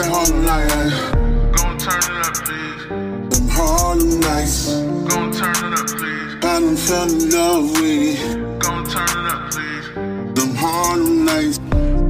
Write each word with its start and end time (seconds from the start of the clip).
that 0.00 0.10
Harlem 0.10 0.44
night. 0.44 1.52
Gon' 1.56 1.78
turn 1.78 1.98
it 1.98 2.26
up, 2.26 2.34
please. 2.34 3.38
Them 3.38 3.48
Harlem 3.48 4.20
nights. 4.20 4.76
Gon' 5.08 5.32
turn 5.32 5.72
it 5.72 5.78
up, 5.78 5.86
please. 5.86 6.34
I 6.36 6.40
done 6.40 6.76
fell 6.76 7.10
in 7.10 7.30
love 7.30 7.70
with 7.72 7.84
it. 7.84 8.60
Gon' 8.60 8.84
turn 8.86 9.08
it 9.08 9.32
up, 9.32 9.50
please. 9.50 9.86
Them 10.34 10.54
Harlem 10.56 11.24
nights. 11.24 11.58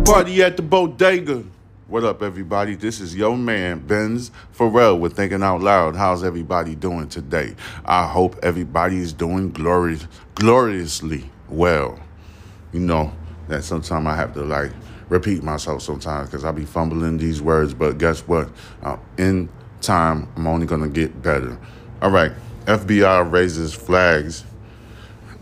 Party 0.09 0.43
at 0.43 0.57
the 0.57 0.63
bodega. 0.63 1.45
What 1.89 2.05
up, 2.05 2.23
everybody? 2.23 2.77
This 2.77 3.01
is 3.01 3.17
your 3.17 3.37
man, 3.37 3.81
Benz 3.81 4.31
Pharrell, 4.57 5.01
with 5.01 5.17
Thinking 5.17 5.43
Out 5.43 5.61
Loud. 5.61 5.97
How's 5.97 6.23
everybody 6.23 6.77
doing 6.77 7.09
today? 7.09 7.57
I 7.85 8.07
hope 8.07 8.37
everybody 8.45 8.99
is 8.99 9.13
doing 9.13 9.51
glorious, 9.51 10.07
gloriously 10.37 11.29
well. 11.49 11.99
You 12.73 12.79
know 12.79 13.13
that 13.49 13.65
sometimes 13.65 14.07
I 14.07 14.15
have 14.15 14.33
to 14.35 14.45
like 14.45 14.71
repeat 15.11 15.43
myself 15.43 15.83
sometimes 15.83 16.31
because 16.31 16.45
I 16.45 16.53
be 16.53 16.65
fumbling 16.65 17.19
these 17.19 17.43
words, 17.43 17.75
but 17.75 17.99
guess 17.99 18.21
what? 18.21 18.49
Uh, 18.83 18.97
in 19.19 19.51
time, 19.83 20.27
I'm 20.37 20.47
only 20.47 20.67
gonna 20.67 20.89
get 20.89 21.21
better. 21.21 21.59
All 22.01 22.11
right, 22.11 22.33
FBI 22.65 23.31
raises 23.31 23.75
flags 23.75 24.45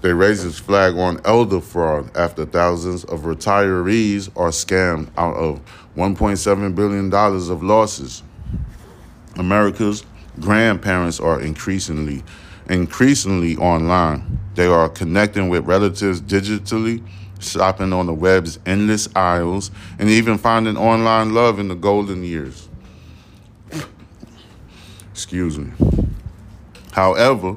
they 0.00 0.12
raised 0.12 0.46
its 0.46 0.58
flag 0.58 0.96
on 0.96 1.20
elder 1.24 1.60
fraud 1.60 2.16
after 2.16 2.46
thousands 2.46 3.02
of 3.04 3.22
retirees 3.22 4.30
are 4.36 4.50
scammed 4.50 5.08
out 5.16 5.34
of 5.34 5.60
$1.7 5.96 6.74
billion 6.74 7.12
of 7.12 7.62
losses. 7.64 8.22
America's 9.36 10.04
grandparents 10.40 11.18
are 11.18 11.40
increasingly 11.40 12.22
increasingly 12.68 13.56
online. 13.56 14.38
They 14.54 14.66
are 14.66 14.88
connecting 14.90 15.48
with 15.48 15.64
relatives 15.64 16.20
digitally, 16.20 17.02
shopping 17.38 17.92
on 17.92 18.06
the 18.06 18.14
web's 18.14 18.58
endless 18.66 19.08
aisles, 19.14 19.70
and 19.98 20.08
even 20.08 20.38
finding 20.38 20.76
online 20.76 21.34
love 21.34 21.58
in 21.58 21.68
the 21.68 21.74
golden 21.74 22.24
years. 22.24 22.68
Excuse 25.12 25.58
me. 25.58 25.72
However, 26.92 27.56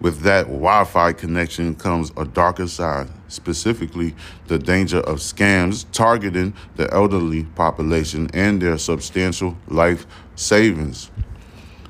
with 0.00 0.20
that 0.22 0.46
Wi 0.46 0.84
Fi 0.84 1.12
connection 1.12 1.76
comes 1.76 2.10
a 2.16 2.24
darker 2.24 2.66
side, 2.66 3.08
specifically 3.28 4.14
the 4.48 4.58
danger 4.58 4.98
of 4.98 5.18
scams 5.18 5.86
targeting 5.92 6.54
the 6.76 6.92
elderly 6.92 7.44
population 7.44 8.28
and 8.34 8.60
their 8.60 8.78
substantial 8.78 9.56
life 9.68 10.06
savings. 10.34 11.10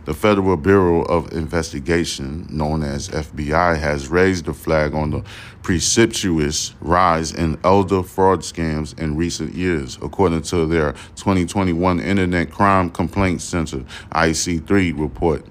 The 0.05 0.15
Federal 0.15 0.57
Bureau 0.57 1.03
of 1.03 1.33
Investigation, 1.33 2.49
known 2.51 2.83
as 2.83 3.09
FBI, 3.09 3.79
has 3.79 4.09
raised 4.09 4.47
the 4.47 4.53
flag 4.53 4.95
on 4.95 5.11
the 5.11 5.23
precipitous 5.63 6.75
rise 6.81 7.31
in 7.31 7.57
elder 7.63 8.03
fraud 8.03 8.41
scams 8.41 8.99
in 8.99 9.17
recent 9.17 9.55
years, 9.55 9.99
according 10.03 10.43
to 10.43 10.67
their 10.67 10.95
2021 11.15 12.01
Internet 12.01 12.51
Crime 12.51 12.91
Complaint 12.91 13.43
Center 13.43 13.85
IC3 14.11 14.99
report. 14.99 15.47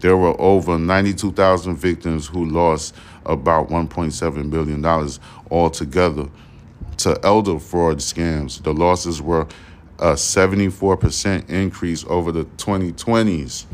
There 0.00 0.16
were 0.16 0.40
over 0.40 0.78
92,000 0.78 1.76
victims 1.76 2.26
who 2.26 2.46
lost 2.46 2.94
about 3.26 3.68
$1.7 3.68 4.50
billion 4.50 4.84
altogether 5.50 6.30
to 6.96 7.20
elder 7.22 7.58
fraud 7.58 7.98
scams. 7.98 8.62
The 8.62 8.72
losses 8.72 9.20
were 9.20 9.46
a 10.02 10.14
74% 10.14 11.48
increase 11.48 12.04
over 12.08 12.32
the 12.32 12.44
2020s. 12.44 13.66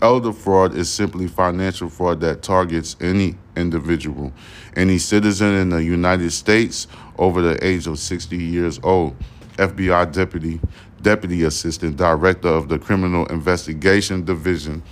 Elder 0.00 0.32
fraud 0.32 0.74
is 0.74 0.90
simply 0.90 1.26
financial 1.26 1.90
fraud 1.90 2.20
that 2.20 2.42
targets 2.42 2.96
any 3.02 3.36
individual, 3.54 4.32
any 4.76 4.96
citizen 4.96 5.54
in 5.54 5.68
the 5.68 5.84
United 5.84 6.30
States 6.30 6.86
over 7.18 7.42
the 7.42 7.62
age 7.64 7.86
of 7.86 7.98
60 7.98 8.36
years 8.36 8.80
old. 8.82 9.14
FBI 9.56 10.10
Deputy 10.10 10.58
Deputy 11.02 11.42
Assistant 11.42 11.96
Director 11.96 12.48
of 12.48 12.68
the 12.68 12.78
Criminal 12.78 13.26
Investigation 13.26 14.24
Division 14.24 14.82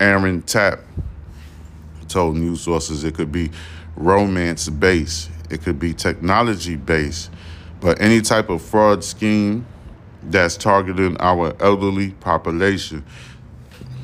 Aaron 0.00 0.42
Tapp 0.42 0.80
told 2.08 2.36
news 2.36 2.62
sources 2.62 3.04
it 3.04 3.14
could 3.14 3.30
be 3.30 3.50
romance 3.94 4.68
based, 4.68 5.30
it 5.50 5.62
could 5.62 5.78
be 5.78 5.94
technology 5.94 6.74
based, 6.74 7.30
but 7.80 8.00
any 8.00 8.20
type 8.20 8.48
of 8.48 8.60
fraud 8.60 9.04
scheme 9.04 9.66
that's 10.30 10.56
targeting 10.56 11.16
our 11.20 11.54
elderly 11.60 12.12
population. 12.12 13.04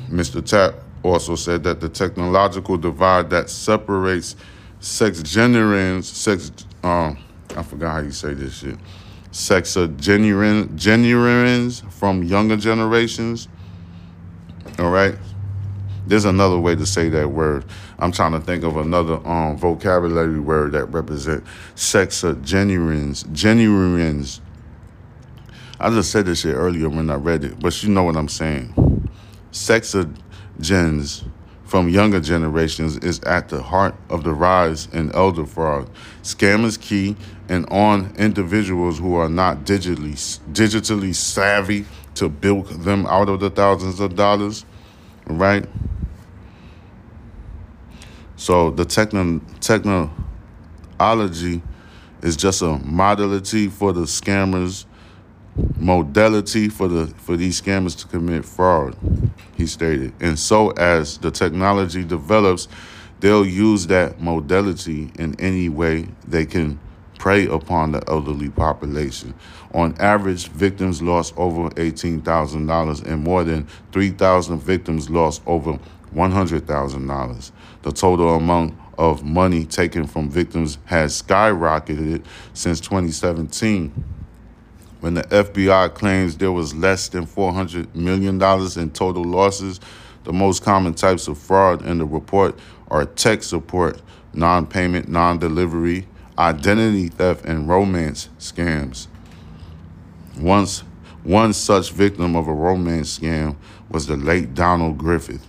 Mr. 0.09 0.45
Tapp 0.45 0.75
also 1.03 1.35
said 1.35 1.63
that 1.63 1.79
the 1.81 1.89
technological 1.89 2.77
divide 2.77 3.31
that 3.31 3.49
separates 3.49 4.35
sex, 4.79 5.21
sexagenarians, 5.21 6.05
sex, 6.05 6.51
um, 6.83 7.17
I 7.55 7.63
forgot 7.63 7.93
how 7.93 7.99
you 7.99 8.11
say 8.11 8.33
this 8.33 8.59
shit, 8.59 8.77
sexagenarians 9.31 11.91
from 11.91 12.23
younger 12.23 12.57
generations, 12.57 13.47
all 14.79 14.91
right, 14.91 15.15
there's 16.05 16.25
another 16.25 16.59
way 16.59 16.75
to 16.75 16.85
say 16.85 17.07
that 17.09 17.31
word. 17.31 17.65
I'm 17.99 18.11
trying 18.11 18.33
to 18.33 18.39
think 18.39 18.63
of 18.63 18.77
another 18.77 19.15
um, 19.25 19.57
vocabulary 19.57 20.39
word 20.39 20.73
that 20.73 20.85
represent 20.85 21.43
sexagenarians. 21.75 23.31
Genuines. 23.31 24.41
I 25.83 25.89
just 25.89 26.11
said 26.11 26.27
this 26.27 26.39
shit 26.39 26.55
earlier 26.55 26.87
when 26.87 27.09
I 27.09 27.15
read 27.15 27.43
it, 27.43 27.59
but 27.59 27.83
you 27.83 27.89
know 27.89 28.03
what 28.03 28.15
I'm 28.15 28.29
saying. 28.29 29.09
Sexagens 29.51 31.27
from 31.65 31.89
younger 31.89 32.21
generations 32.21 32.95
is 32.99 33.19
at 33.23 33.49
the 33.49 33.61
heart 33.61 33.93
of 34.09 34.23
the 34.23 34.31
rise 34.31 34.87
in 34.93 35.11
elder 35.11 35.45
fraud. 35.45 35.89
Scammers 36.21 36.79
key 36.79 37.17
and 37.49 37.69
on 37.69 38.15
individuals 38.15 38.97
who 38.97 39.15
are 39.15 39.27
not 39.27 39.65
digitally 39.65 40.13
digitally 40.53 41.13
savvy 41.13 41.85
to 42.15 42.29
bilk 42.29 42.69
them 42.69 43.05
out 43.07 43.27
of 43.27 43.41
the 43.41 43.49
thousands 43.49 43.99
of 43.99 44.15
dollars, 44.15 44.63
right? 45.25 45.65
So 48.37 48.71
the 48.71 48.85
techno 48.85 49.41
technology 49.59 51.61
is 52.21 52.37
just 52.37 52.61
a 52.61 52.77
modality 52.77 53.67
for 53.67 53.91
the 53.91 54.03
scammers, 54.03 54.85
modality 55.77 56.69
for 56.69 56.87
the 56.87 57.07
for 57.07 57.37
these 57.37 57.61
scammers 57.61 57.97
to 57.99 58.07
commit 58.07 58.45
fraud, 58.45 58.95
he 59.55 59.67
stated. 59.67 60.13
And 60.19 60.37
so 60.37 60.71
as 60.71 61.17
the 61.17 61.31
technology 61.31 62.03
develops, 62.03 62.67
they'll 63.19 63.45
use 63.45 63.87
that 63.87 64.19
modality 64.21 65.11
in 65.19 65.39
any 65.39 65.69
way 65.69 66.07
they 66.27 66.45
can 66.45 66.79
prey 67.19 67.47
upon 67.47 67.91
the 67.91 68.03
elderly 68.09 68.49
population. 68.49 69.33
On 69.73 69.95
average, 69.99 70.49
victims 70.49 71.01
lost 71.01 71.33
over 71.37 71.69
$18,000 71.69 73.05
and 73.05 73.23
more 73.23 73.43
than 73.43 73.67
3,000 73.91 74.59
victims 74.59 75.09
lost 75.09 75.41
over 75.45 75.79
$100,000. 76.13 77.51
The 77.81 77.91
total 77.91 78.35
amount 78.35 78.77
of 78.97 79.23
money 79.23 79.65
taken 79.65 80.05
from 80.05 80.29
victims 80.29 80.77
has 80.85 81.21
skyrocketed 81.21 82.23
since 82.53 82.79
2017 82.81 84.12
when 85.03 85.15
the 85.15 85.23
FBI 85.23 85.93
claims 85.95 86.37
there 86.37 86.53
was 86.53 86.73
less 86.73 87.09
than 87.09 87.25
$400 87.25 87.93
million 87.93 88.35
in 88.79 88.89
total 88.91 89.25
losses. 89.25 89.81
The 90.23 90.31
most 90.31 90.63
common 90.63 90.93
types 90.93 91.27
of 91.27 91.37
fraud 91.37 91.85
in 91.85 91.97
the 91.97 92.05
report 92.05 92.57
are 92.87 93.03
tech 93.03 93.43
support, 93.43 94.01
non 94.33 94.65
payment, 94.65 95.09
non 95.09 95.39
delivery, 95.39 96.07
identity 96.39 97.09
theft, 97.09 97.43
and 97.43 97.67
romance 97.67 98.29
scams. 98.39 99.07
Once, 100.39 100.85
one 101.23 101.51
such 101.51 101.91
victim 101.91 102.37
of 102.37 102.47
a 102.47 102.53
romance 102.53 103.19
scam 103.19 103.57
was 103.89 104.07
the 104.07 104.15
late 104.15 104.53
Donald 104.53 104.97
Griffith 104.97 105.45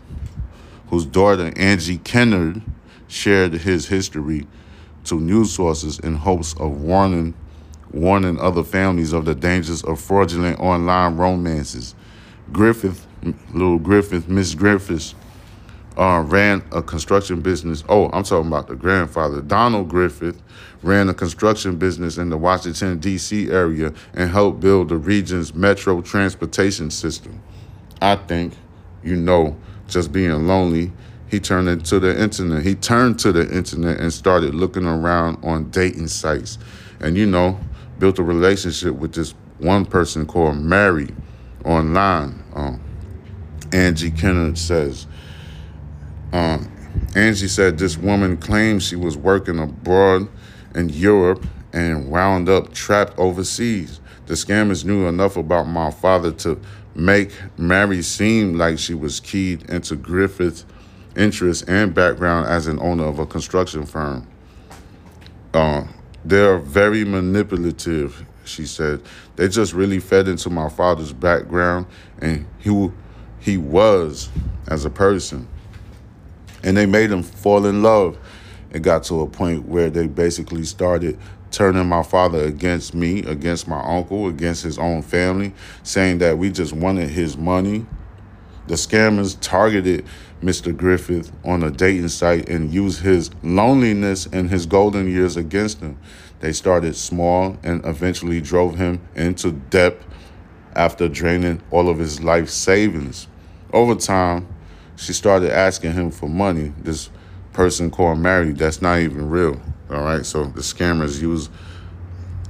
whose 0.89 1.07
daughter 1.07 1.53
Angie 1.55 1.99
Kennard 1.99 2.61
shared 3.07 3.53
his 3.53 3.87
history 3.87 4.49
to 5.05 5.21
news 5.21 5.53
sources 5.53 6.01
in 6.01 6.17
hopes 6.17 6.55
of 6.55 6.83
warning 6.83 7.35
warning 7.95 8.39
other 8.41 8.63
families 8.63 9.13
of 9.13 9.25
the 9.25 9.35
dangers 9.35 9.83
of 9.85 10.01
fraudulent 10.01 10.59
online 10.61 11.17
romances. 11.17 11.95
Griffith, 12.53 13.07
little 13.53 13.79
Griffith, 13.79 14.29
Miss 14.29 14.55
Griffith, 14.55 15.15
uh, 15.97 16.25
ran 16.27 16.63
a 16.73 16.83
construction 16.83 17.41
business. 17.41 17.85
Oh, 17.89 18.11
I'm 18.13 18.25
talking 18.25 18.49
about 18.49 18.67
the 18.67 18.75
grandfather. 18.75 19.41
Donald 19.41 19.89
Griffith 19.89 20.43
ran 20.83 21.09
a 21.09 21.15
construction 21.15 21.77
business 21.77 22.19
in 22.19 22.31
the 22.31 22.37
Washington, 22.37 22.99
D.C. 22.99 23.51
area 23.51 23.95
and 24.13 24.31
helped 24.31 24.61
build 24.61 24.89
the 24.89 24.97
region's 24.97 25.55
metro 25.55 26.03
transportation 26.03 26.91
system. 26.91 27.41
I 28.03 28.17
think 28.17 28.55
you 29.03 29.17
know 29.17 29.57
just 29.89 30.13
being 30.13 30.47
lonely, 30.47 30.93
he 31.29 31.41
turned 31.41 31.69
into 31.69 32.01
the 32.01 32.21
internet. 32.21 32.65
He 32.65 32.75
turned 32.75 33.19
to 33.21 33.33
the 33.33 33.51
internet 33.55 34.01
and 34.01 34.13
started 34.13 34.55
looking 34.55 34.87
around 34.87 35.45
on 35.45 35.71
dating 35.71 36.09
sites. 36.09 36.59
And, 37.01 37.17
you 37.17 37.27
know, 37.27 37.59
built 37.99 38.19
a 38.19 38.23
relationship 38.23 38.95
with 38.95 39.15
this 39.15 39.35
one 39.59 39.85
person 39.85 40.27
called 40.27 40.57
Mary 40.57 41.09
online. 41.65 42.43
Um, 42.55 42.81
Angie 43.73 44.11
Kennard 44.11 44.59
says, 44.59 45.07
um, 46.33 46.71
Angie 47.15 47.49
said 47.49 47.79
this 47.79 47.97
woman 47.97 48.37
claimed 48.37 48.83
she 48.83 48.97
was 48.97 49.17
working 49.17 49.59
abroad 49.59 50.29
in 50.75 50.89
Europe 50.89 51.45
and 51.73 52.11
wound 52.11 52.49
up 52.49 52.73
trapped 52.73 53.19
overseas. 53.19 54.01
The 54.27 54.35
scammers 54.35 54.85
knew 54.85 55.07
enough 55.07 55.37
about 55.37 55.65
my 55.65 55.91
father 55.91 56.33
to 56.33 56.61
make 56.95 57.33
Mary 57.59 58.03
seem 58.03 58.57
like 58.57 58.79
she 58.79 58.95
was 58.95 59.21
keyed 59.21 59.69
into 59.69 59.97
Griffith's 59.97 60.65
interest 61.17 61.69
and 61.69 61.95
background 61.95 62.47
as 62.47 62.67
an 62.67 62.79
owner 62.81 63.05
of 63.05 63.19
a 63.19 63.27
construction 63.27 63.85
firm. 63.85 64.27
Uh, 65.53 65.85
they're 66.25 66.59
very 66.59 67.05
manipulative, 67.05 68.25
she 68.45 68.67
said. 68.67 69.03
They 69.37 69.49
just 69.49 69.73
really 69.73 70.01
fed 70.01 70.29
into 70.29 70.51
my 70.51 70.69
father's 70.69 71.13
background 71.13 71.87
and 72.21 72.47
who 72.63 72.93
he 73.41 73.59
was 73.59 74.31
as 74.69 74.85
a 74.85 74.91
person. 74.91 75.47
And 76.63 76.77
they 76.77 76.87
made 76.87 77.11
him 77.11 77.23
fall 77.23 77.67
in 77.67 77.83
love. 77.83 78.19
It 78.71 78.83
got 78.83 79.05
to 79.05 79.21
a 79.21 79.27
point 79.27 79.69
where 79.69 79.91
they 79.91 80.07
basically 80.07 80.65
started 80.65 81.19
turning 81.51 81.87
my 81.87 82.03
father 82.03 82.45
against 82.45 82.95
me, 82.95 83.21
against 83.25 83.69
my 83.69 83.81
uncle, 83.81 84.27
against 84.27 84.63
his 84.65 84.79
own 84.79 85.03
family, 85.03 85.55
saying 85.83 86.19
that 86.19 86.39
we 86.39 86.51
just 86.51 86.73
wanted 86.73 87.09
his 87.11 87.37
money. 87.37 87.87
The 88.67 88.75
scammers 88.75 89.37
targeted 89.41 90.07
Mr. 90.45 90.77
Griffith 90.77 91.33
on 91.45 91.63
a 91.63 91.71
dating 91.71 92.09
site 92.09 92.49
and 92.49 92.73
used 92.73 93.01
his 93.01 93.31
loneliness 93.43 94.27
and 94.27 94.51
his 94.51 94.67
golden 94.67 95.11
years 95.11 95.37
against 95.37 95.81
him. 95.81 95.99
They 96.41 96.53
started 96.53 96.95
small 96.97 97.57
and 97.63 97.85
eventually 97.87 98.43
drove 98.43 98.77
him 98.77 99.01
into 99.15 99.53
debt 99.53 99.97
after 100.77 101.09
draining 101.09 101.63
all 101.71 101.89
of 101.89 101.99
his 101.99 102.23
life 102.23 102.51
savings. 102.51 103.27
Over 103.73 103.95
time, 103.95 104.47
she 104.97 105.15
started 105.15 105.51
asking 105.51 105.93
him 105.93 106.11
for 106.11 106.29
money. 106.29 106.75
This 106.79 107.11
person 107.55 107.91
called 107.91 108.19
Mary, 108.19 108.53
that's 108.53 108.83
not 108.83 108.99
even 108.99 109.31
real. 109.31 109.61
All 109.91 110.03
right, 110.03 110.27
so 110.27 110.45
the 110.45 110.61
scammers 110.61 111.23
use 111.23 111.49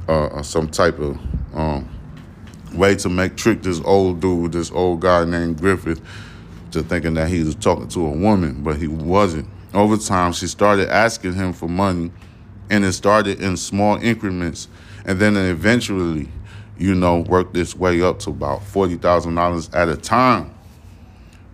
uh, 0.09 0.43
some 0.43 0.69
type 0.69 0.99
of 0.99 1.19
um, 1.55 1.89
way 2.73 2.97
to 2.97 3.09
make 3.09 3.37
trick 3.37 3.63
this 3.63 3.81
old 3.85 4.21
dude, 4.21 4.53
this 4.53 4.71
old 4.73 5.01
guy 5.01 5.25
named 5.25 5.61
Griffith, 5.61 6.01
to 6.75 6.83
thinking 6.83 7.15
that 7.15 7.29
he 7.29 7.43
was 7.43 7.55
talking 7.55 7.89
to 7.89 8.07
a 8.07 8.11
woman, 8.11 8.63
but 8.63 8.77
he 8.77 8.87
wasn't. 8.87 9.49
Over 9.73 9.97
time, 9.97 10.33
she 10.33 10.47
started 10.47 10.89
asking 10.91 11.35
him 11.35 11.53
for 11.53 11.69
money, 11.69 12.13
and 12.71 12.85
it 12.85 12.93
started 12.93 13.41
in 13.41 13.57
small 13.57 13.97
increments, 13.97 14.69
and 15.05 15.19
then 15.19 15.37
eventually, 15.37 16.29
you 16.79 16.95
know, 16.95 17.21
worked 17.21 17.57
its 17.57 17.75
way 17.75 18.01
up 18.03 18.21
to 18.21 18.31
about 18.31 18.63
forty 18.63 18.97
thousand 18.97 19.35
dollars 19.35 19.69
at 19.75 19.89
a 19.89 19.97
time. 19.97 20.55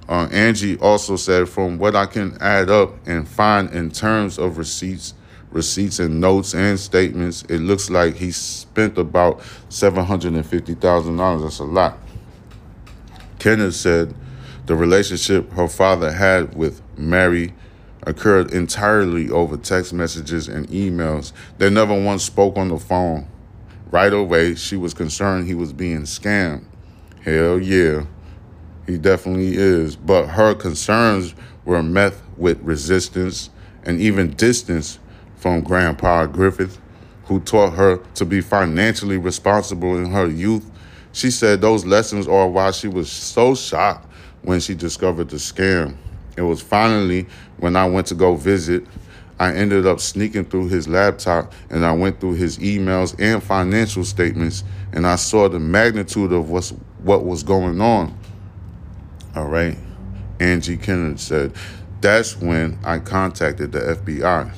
Uh, 0.09 0.29
Angie 0.33 0.77
also 0.79 1.15
said, 1.15 1.49
from 1.49 1.79
what 1.79 1.95
I 1.95 2.05
can 2.05 2.37
add 2.41 2.69
up 2.69 3.07
and 3.07 3.29
find 3.29 3.71
in 3.71 3.91
terms 3.93 4.39
of 4.39 4.59
receipts, 4.59 5.15
receipts 5.53 6.01
and 6.01 6.21
notes 6.21 6.53
and 6.53 6.79
statements, 6.81 7.43
it 7.49 7.59
looks 7.59 7.91
like 7.91 8.17
he 8.17 8.33
spent 8.33 8.99
about 8.99 9.41
seven 9.69 10.05
hundred 10.05 10.35
and 10.35 10.45
fifty 10.45 10.75
thousand 10.75 11.17
dollars. 11.17 11.43
That's 11.43 11.59
a 11.61 11.65
lot. 11.65 11.99
Kennard 13.39 13.73
said 13.73 14.15
the 14.67 14.77
relationship 14.77 15.53
her 15.53 15.69
father 15.69 16.13
had 16.13 16.55
with 16.55 16.83
Mary 16.97 17.53
occurred 18.07 18.53
entirely 18.53 19.31
over 19.31 19.57
text 19.57 19.93
messages 19.93 20.49
and 20.49 20.69
emails. 20.69 21.33
They 21.59 21.71
never 21.71 22.01
once 22.01 22.25
spoke 22.25 22.57
on 22.57 22.69
the 22.69 22.79
phone. 22.79 23.29
Right 23.91 24.13
away, 24.13 24.55
she 24.55 24.77
was 24.77 24.95
concerned 24.95 25.47
he 25.47 25.55
was 25.55 25.73
being 25.73 26.03
scammed. 26.03 26.65
Hell 27.23 27.59
yeah. 27.59 28.05
He 28.87 28.99
definitely 28.99 29.57
is. 29.57 29.97
But 29.97 30.27
her 30.29 30.55
concerns 30.55 31.35
were 31.65 31.83
met 31.83 32.15
with 32.37 32.61
resistance 32.63 33.51
and 33.85 34.01
even 34.01 34.31
distance 34.35 34.99
from 35.37 35.63
Grandpa 35.63 36.27
Griffith, 36.27 36.81
who 37.25 37.41
taught 37.41 37.75
her 37.75 37.99
to 38.15 38.25
be 38.25 38.41
financially 38.41 39.17
responsible 39.17 39.97
in 39.97 40.11
her 40.13 40.27
youth. 40.27 40.71
She 41.13 41.31
said 41.31 41.61
those 41.61 41.85
lessons 41.85 42.29
are 42.29 42.49
why 42.49 42.71
she 42.71 42.89
was 42.89 43.11
so 43.11 43.55
shocked 43.55 44.10
when 44.43 44.61
she 44.61 44.75
discovered 44.75 45.29
the 45.29 45.37
scam. 45.37 45.97
It 46.37 46.43
was 46.43 46.63
finally 46.63 47.27
when 47.59 47.77
I 47.77 47.87
went 47.87 48.07
to 48.09 48.15
go 48.15 48.37
visit. 48.37 48.87
I 49.39 49.55
ended 49.55 49.87
up 49.87 50.01
sneaking 50.01 50.47
through 50.47 50.69
his 50.69 50.87
laptop 50.87 51.53
and 51.71 51.85
I 51.85 51.93
went 51.93 52.21
through 52.21 52.35
his 52.35 52.59
emails 52.59 53.19
and 53.19 53.43
financial 53.43 54.05
statements 54.05 54.65
and 54.93 55.07
I 55.07 55.17
saw 55.17 55.49
the 55.49 55.59
magnitude 55.59 56.33
of 56.33 56.51
what's, 56.51 56.71
what 57.03 57.25
was 57.25 57.43
going 57.43 57.81
on. 57.81 58.19
All 59.35 59.49
right. 59.49 59.79
Angie 60.41 60.77
Kennard 60.77 61.21
said, 61.21 61.55
That's 62.01 62.37
when 62.37 62.79
I 62.85 62.99
contacted 62.99 63.73
the 63.73 63.81
FBI. 63.81 64.53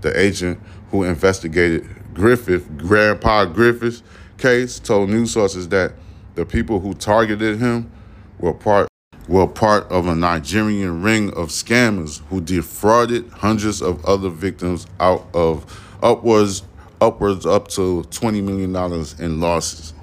The 0.00 0.18
agent 0.18 0.60
who 0.90 1.04
investigated 1.04 1.88
Griffith, 2.14 2.78
Grandpa 2.78 3.46
Griffith's 3.46 4.02
case, 4.38 4.78
told 4.78 5.10
news 5.10 5.32
sources 5.32 5.68
that 5.70 5.94
the 6.34 6.46
people 6.46 6.80
who 6.80 6.94
targeted 6.94 7.58
him 7.58 7.90
were 8.38 8.54
part 8.54 8.88
were 9.28 9.46
part 9.46 9.90
of 9.90 10.06
a 10.06 10.14
Nigerian 10.14 11.02
ring 11.02 11.30
of 11.30 11.48
scammers 11.48 12.22
who 12.28 12.40
defrauded 12.40 13.28
hundreds 13.30 13.80
of 13.80 14.04
other 14.04 14.28
victims 14.28 14.86
out 15.00 15.26
of 15.34 15.64
upwards 16.02 16.62
upwards 17.00 17.44
up 17.46 17.68
to 17.68 18.04
twenty 18.04 18.40
million 18.40 18.72
dollars 18.72 19.18
in 19.18 19.40
losses. 19.40 19.94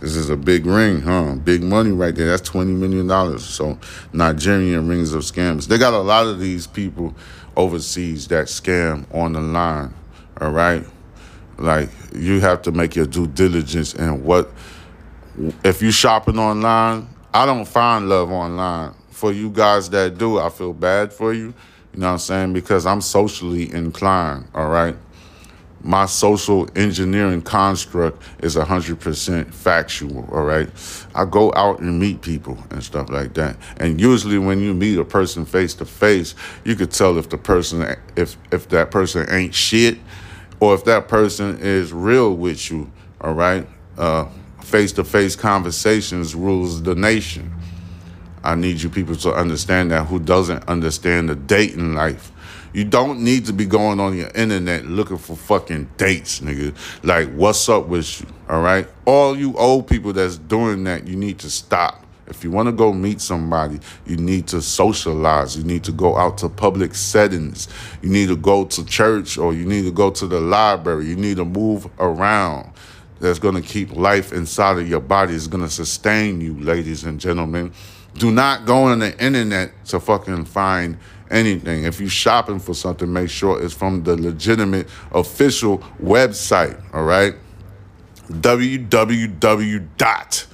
This 0.00 0.16
is 0.16 0.30
a 0.30 0.36
big 0.36 0.64
ring, 0.64 1.02
huh? 1.02 1.34
Big 1.34 1.62
money 1.62 1.90
right 1.90 2.14
there. 2.14 2.28
That's 2.28 2.48
$20 2.48 2.68
million. 2.74 3.38
So, 3.38 3.78
Nigerian 4.14 4.88
rings 4.88 5.12
of 5.12 5.24
scams. 5.24 5.66
They 5.68 5.76
got 5.76 5.92
a 5.92 5.98
lot 5.98 6.26
of 6.26 6.40
these 6.40 6.66
people 6.66 7.14
overseas 7.54 8.26
that 8.28 8.46
scam 8.46 9.04
on 9.14 9.34
the 9.34 9.42
line, 9.42 9.92
all 10.40 10.52
right? 10.52 10.86
Like, 11.58 11.90
you 12.14 12.40
have 12.40 12.62
to 12.62 12.72
make 12.72 12.96
your 12.96 13.04
due 13.04 13.26
diligence 13.26 13.92
and 13.92 14.24
what, 14.24 14.50
if 15.62 15.82
you 15.82 15.90
shopping 15.90 16.38
online, 16.38 17.06
I 17.32 17.46
don't 17.46 17.66
find 17.66 18.08
love 18.08 18.30
online. 18.30 18.94
For 19.10 19.32
you 19.32 19.50
guys 19.50 19.90
that 19.90 20.18
do, 20.18 20.38
I 20.38 20.48
feel 20.48 20.72
bad 20.72 21.12
for 21.12 21.32
you. 21.32 21.54
You 21.92 22.00
know 22.00 22.06
what 22.06 22.12
I'm 22.12 22.18
saying? 22.18 22.52
Because 22.52 22.86
I'm 22.86 23.00
socially 23.00 23.72
inclined, 23.72 24.48
all 24.54 24.68
right? 24.68 24.96
my 25.82 26.06
social 26.06 26.68
engineering 26.76 27.40
construct 27.40 28.22
is 28.42 28.56
100% 28.56 29.52
factual, 29.52 30.28
all 30.30 30.42
right? 30.42 30.68
I 31.14 31.24
go 31.24 31.52
out 31.54 31.80
and 31.80 31.98
meet 31.98 32.20
people 32.20 32.58
and 32.70 32.82
stuff 32.84 33.08
like 33.08 33.34
that. 33.34 33.56
And 33.78 34.00
usually 34.00 34.38
when 34.38 34.60
you 34.60 34.74
meet 34.74 34.98
a 34.98 35.04
person 35.04 35.46
face 35.46 35.74
to 35.74 35.84
face, 35.84 36.34
you 36.64 36.76
could 36.76 36.90
tell 36.90 37.16
if 37.18 37.30
the 37.30 37.38
person 37.38 37.96
if 38.16 38.36
if 38.52 38.68
that 38.68 38.90
person 38.90 39.28
ain't 39.30 39.54
shit 39.54 39.98
or 40.60 40.74
if 40.74 40.84
that 40.84 41.08
person 41.08 41.58
is 41.60 41.92
real 41.92 42.34
with 42.34 42.70
you, 42.70 42.90
all 43.20 43.32
right? 43.32 43.66
Uh 43.96 44.26
face-to-face 44.70 45.36
conversations 45.36 46.34
rules 46.34 46.82
the 46.82 46.94
nation. 46.94 47.52
I 48.42 48.54
need 48.54 48.80
you 48.80 48.88
people 48.88 49.16
to 49.16 49.34
understand 49.34 49.90
that 49.90 50.06
who 50.06 50.18
doesn't 50.18 50.66
understand 50.68 51.28
the 51.28 51.34
dating 51.34 51.94
life 51.94 52.32
you 52.72 52.84
don't 52.84 53.20
need 53.20 53.46
to 53.46 53.52
be 53.52 53.66
going 53.66 53.98
on 53.98 54.16
your 54.16 54.30
internet 54.34 54.86
looking 54.86 55.18
for 55.18 55.36
fucking 55.36 55.90
dates, 55.96 56.40
nigga. 56.40 56.74
Like, 57.04 57.32
what's 57.32 57.68
up 57.68 57.86
with 57.86 58.20
you? 58.20 58.28
All 58.48 58.62
right? 58.62 58.86
All 59.04 59.36
you 59.36 59.56
old 59.56 59.88
people 59.88 60.12
that's 60.12 60.38
doing 60.38 60.84
that, 60.84 61.06
you 61.06 61.16
need 61.16 61.38
to 61.40 61.50
stop. 61.50 62.06
If 62.28 62.44
you 62.44 62.52
want 62.52 62.68
to 62.68 62.72
go 62.72 62.92
meet 62.92 63.20
somebody, 63.20 63.80
you 64.06 64.16
need 64.16 64.46
to 64.48 64.62
socialize. 64.62 65.56
You 65.56 65.64
need 65.64 65.82
to 65.84 65.92
go 65.92 66.16
out 66.16 66.38
to 66.38 66.48
public 66.48 66.94
settings. 66.94 67.66
You 68.02 68.08
need 68.08 68.28
to 68.28 68.36
go 68.36 68.66
to 68.66 68.84
church 68.84 69.36
or 69.36 69.52
you 69.52 69.66
need 69.66 69.82
to 69.82 69.90
go 69.90 70.12
to 70.12 70.28
the 70.28 70.40
library. 70.40 71.06
You 71.06 71.16
need 71.16 71.38
to 71.38 71.44
move 71.44 71.88
around. 71.98 72.69
That's 73.20 73.38
going 73.38 73.54
to 73.54 73.62
keep 73.62 73.94
life 73.94 74.32
inside 74.32 74.78
of 74.78 74.88
your 74.88 75.00
body. 75.00 75.34
is 75.34 75.46
going 75.46 75.62
to 75.62 75.70
sustain 75.70 76.40
you, 76.40 76.58
ladies 76.58 77.04
and 77.04 77.20
gentlemen. 77.20 77.72
Do 78.14 78.30
not 78.30 78.66
go 78.66 78.84
on 78.84 78.98
the 78.98 79.16
internet 79.22 79.72
to 79.86 80.00
fucking 80.00 80.46
find 80.46 80.98
anything. 81.30 81.84
If 81.84 82.00
you're 82.00 82.08
shopping 82.08 82.58
for 82.58 82.74
something, 82.74 83.12
make 83.12 83.30
sure 83.30 83.62
it's 83.62 83.74
from 83.74 84.02
the 84.02 84.16
legitimate 84.16 84.88
official 85.12 85.78
website, 86.02 86.82
all 86.94 87.04
right? 87.04 87.34
www. 88.28 89.88
dot. 89.96 90.46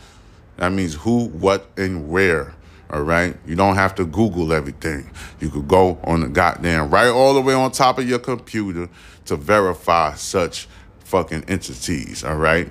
That 0.57 0.73
means 0.73 0.95
who, 0.95 1.27
what, 1.29 1.67
and 1.77 2.09
where. 2.09 2.55
All 2.89 3.03
right. 3.03 3.37
You 3.47 3.57
don't 3.57 3.75
have 3.75 3.95
to 3.97 4.05
Google 4.05 4.53
everything. 4.53 5.11
You 5.41 5.51
could 5.51 5.67
go 5.69 5.99
on 6.05 6.21
the 6.21 6.29
goddamn 6.29 6.91
right 6.91 7.09
all 7.09 7.35
the 7.35 7.41
way 7.41 7.53
on 7.53 7.73
top 7.73 7.99
of 7.99 8.09
your 8.09 8.21
computer 8.21 8.89
to 9.27 9.37
verify 9.37 10.15
such 10.15 10.69
fucking 11.07 11.45
entities. 11.49 12.25
All 12.25 12.37
right. 12.37 12.71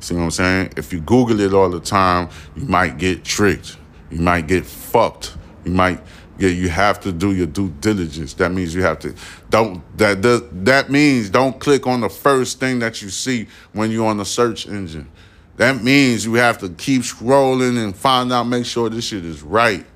See 0.00 0.14
what 0.14 0.22
I'm 0.22 0.30
saying? 0.30 0.74
If 0.76 0.92
you 0.92 1.00
Google 1.00 1.40
it 1.40 1.52
all 1.52 1.68
the 1.68 1.80
time, 1.80 2.28
you 2.54 2.64
might 2.64 2.96
get 2.96 3.24
tricked. 3.24 3.76
You 4.10 4.20
might 4.20 4.46
get 4.46 4.64
fucked. 4.64 5.36
You 5.64 5.72
might 5.72 6.00
yeah, 6.38 6.50
you 6.50 6.68
have 6.68 7.00
to 7.00 7.12
do 7.12 7.34
your 7.34 7.46
due 7.46 7.70
diligence. 7.80 8.34
That 8.34 8.52
means 8.52 8.74
you 8.74 8.82
have 8.82 8.98
to 9.00 9.14
don't 9.50 9.82
that 9.98 10.20
does 10.20 10.42
that 10.52 10.90
means 10.90 11.30
don't 11.30 11.58
click 11.58 11.86
on 11.86 12.02
the 12.02 12.10
first 12.10 12.60
thing 12.60 12.78
that 12.80 13.02
you 13.02 13.08
see 13.08 13.48
when 13.72 13.90
you're 13.90 14.06
on 14.06 14.18
the 14.18 14.24
search 14.24 14.68
engine. 14.68 15.10
That 15.56 15.82
means 15.82 16.24
you 16.24 16.34
have 16.34 16.58
to 16.58 16.68
keep 16.68 17.02
scrolling 17.02 17.82
and 17.82 17.96
find 17.96 18.30
out, 18.32 18.44
make 18.44 18.66
sure 18.66 18.90
this 18.90 19.06
shit 19.06 19.24
is 19.24 19.42
right. 19.42 19.86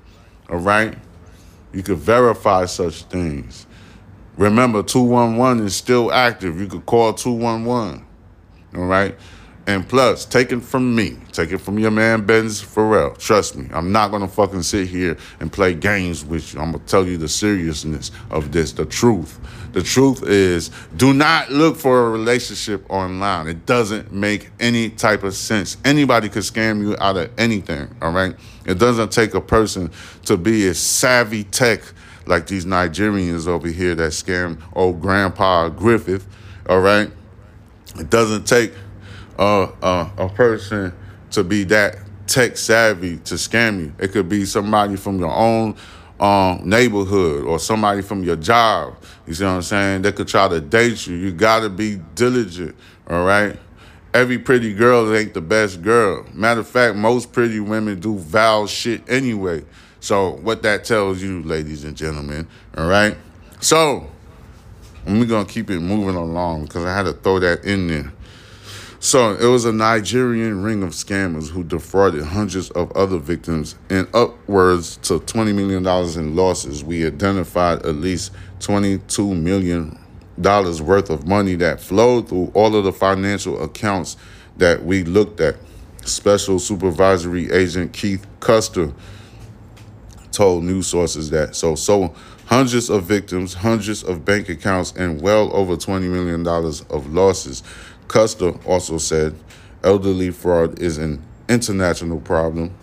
All 0.49 0.57
right? 0.57 0.97
You 1.71 1.83
could 1.83 1.99
verify 1.99 2.65
such 2.65 3.03
things. 3.03 3.67
Remember, 4.37 4.83
211 4.83 5.65
is 5.65 5.75
still 5.75 6.11
active. 6.11 6.59
You 6.59 6.67
could 6.67 6.85
call 6.85 7.13
211. 7.13 8.05
All 8.75 8.85
right? 8.85 9.15
And 9.67 9.87
plus, 9.87 10.25
take 10.25 10.51
it 10.51 10.61
from 10.61 10.95
me, 10.95 11.17
take 11.31 11.51
it 11.51 11.59
from 11.59 11.77
your 11.77 11.91
man 11.91 12.25
Benz 12.25 12.61
Pharrell. 12.61 13.15
Trust 13.17 13.55
me, 13.55 13.69
I'm 13.71 13.91
not 13.91 14.09
gonna 14.09 14.27
fucking 14.27 14.63
sit 14.63 14.87
here 14.87 15.17
and 15.39 15.51
play 15.51 15.75
games 15.75 16.25
with 16.25 16.53
you. 16.53 16.59
I'm 16.59 16.71
gonna 16.71 16.83
tell 16.85 17.05
you 17.05 17.17
the 17.17 17.27
seriousness 17.27 18.09
of 18.31 18.51
this, 18.51 18.71
the 18.71 18.85
truth. 18.85 19.39
The 19.73 19.83
truth 19.83 20.23
is, 20.23 20.71
do 20.97 21.13
not 21.13 21.51
look 21.51 21.77
for 21.77 22.07
a 22.07 22.09
relationship 22.09 22.83
online. 22.89 23.47
It 23.47 23.67
doesn't 23.67 24.11
make 24.11 24.49
any 24.59 24.89
type 24.89 25.23
of 25.23 25.35
sense. 25.35 25.77
Anybody 25.85 26.27
could 26.27 26.43
scam 26.43 26.81
you 26.81 26.95
out 26.99 27.17
of 27.17 27.29
anything, 27.37 27.95
all 28.01 28.11
right? 28.11 28.35
It 28.65 28.79
doesn't 28.79 29.11
take 29.11 29.35
a 29.35 29.41
person 29.41 29.91
to 30.25 30.37
be 30.37 30.67
a 30.67 30.73
savvy 30.73 31.43
tech 31.43 31.81
like 32.25 32.47
these 32.47 32.65
Nigerians 32.65 33.47
over 33.47 33.67
here 33.67 33.95
that 33.95 34.11
scam 34.11 34.61
old 34.73 35.01
grandpa 35.01 35.69
Griffith, 35.69 36.25
all 36.67 36.79
right? 36.81 37.09
It 37.97 38.09
doesn't 38.09 38.45
take 38.45 38.73
uh, 39.37 39.63
uh, 39.81 40.09
a 40.17 40.29
person 40.29 40.93
to 41.31 41.43
be 41.43 41.63
that 41.65 41.97
tech 42.27 42.57
savvy 42.57 43.17
to 43.17 43.35
scam 43.35 43.79
you. 43.79 43.93
It 43.99 44.11
could 44.11 44.29
be 44.29 44.45
somebody 44.45 44.95
from 44.95 45.19
your 45.19 45.33
own 45.33 45.75
um, 46.19 46.61
neighborhood 46.63 47.45
or 47.45 47.59
somebody 47.59 48.01
from 48.01 48.23
your 48.23 48.35
job. 48.35 48.95
You 49.25 49.33
see 49.33 49.43
what 49.43 49.51
I'm 49.51 49.61
saying? 49.63 50.03
They 50.03 50.11
could 50.11 50.27
try 50.27 50.47
to 50.47 50.61
date 50.61 51.07
you. 51.07 51.15
You 51.15 51.31
got 51.31 51.61
to 51.61 51.69
be 51.69 51.99
diligent, 52.15 52.75
all 53.09 53.25
right? 53.25 53.57
Every 54.13 54.37
pretty 54.37 54.73
girl 54.73 55.13
ain't 55.15 55.33
the 55.33 55.41
best 55.41 55.81
girl. 55.81 56.25
Matter 56.33 56.59
of 56.59 56.67
fact, 56.67 56.95
most 56.95 57.31
pretty 57.31 57.59
women 57.59 57.99
do 57.99 58.19
foul 58.19 58.67
shit 58.67 59.01
anyway. 59.09 59.63
So, 60.01 60.31
what 60.31 60.63
that 60.63 60.83
tells 60.83 61.21
you, 61.21 61.43
ladies 61.43 61.83
and 61.83 61.95
gentlemen, 61.95 62.47
all 62.75 62.87
right? 62.87 63.15
So, 63.59 64.09
we're 65.05 65.25
going 65.25 65.45
to 65.45 65.51
keep 65.51 65.69
it 65.69 65.79
moving 65.79 66.15
along 66.15 66.63
because 66.63 66.85
I 66.85 66.95
had 66.95 67.03
to 67.03 67.13
throw 67.13 67.39
that 67.39 67.63
in 67.63 67.87
there. 67.87 68.11
So 68.99 69.35
it 69.35 69.47
was 69.47 69.65
a 69.65 69.71
Nigerian 69.71 70.61
ring 70.61 70.83
of 70.83 70.91
scammers 70.91 71.49
who 71.49 71.63
defrauded 71.63 72.23
hundreds 72.23 72.69
of 72.71 72.91
other 72.91 73.17
victims 73.17 73.75
and 73.89 74.07
upwards 74.13 74.97
to 74.97 75.19
$20 75.19 75.55
million 75.55 75.85
in 76.19 76.35
losses. 76.35 76.83
We 76.83 77.07
identified 77.07 77.83
at 77.83 77.95
least 77.95 78.31
$22 78.59 79.35
million 79.39 79.97
worth 80.37 81.09
of 81.09 81.27
money 81.27 81.55
that 81.55 81.79
flowed 81.79 82.29
through 82.29 82.51
all 82.53 82.75
of 82.75 82.83
the 82.83 82.93
financial 82.93 83.63
accounts 83.63 84.17
that 84.57 84.83
we 84.83 85.03
looked 85.03 85.39
at. 85.41 85.55
Special 86.05 86.59
Supervisory 86.59 87.51
Agent 87.51 87.93
Keith 87.93 88.27
Custer 88.39 88.93
told 90.31 90.63
news 90.63 90.87
sources 90.87 91.29
that. 91.31 91.55
So, 91.55 91.75
so 91.75 92.13
hundreds 92.47 92.89
of 92.89 93.03
victims, 93.03 93.53
hundreds 93.53 94.03
of 94.03 94.25
bank 94.25 94.49
accounts, 94.49 94.93
and 94.95 95.21
well 95.21 95.55
over 95.55 95.75
$20 95.75 96.09
million 96.09 96.45
of 96.47 97.13
losses. 97.13 97.63
Custer 98.07 98.51
also 98.65 98.97
said 98.97 99.35
elderly 99.83 100.31
fraud 100.31 100.79
is 100.79 100.97
an 100.97 101.21
international 101.47 102.19
problem 102.19 102.73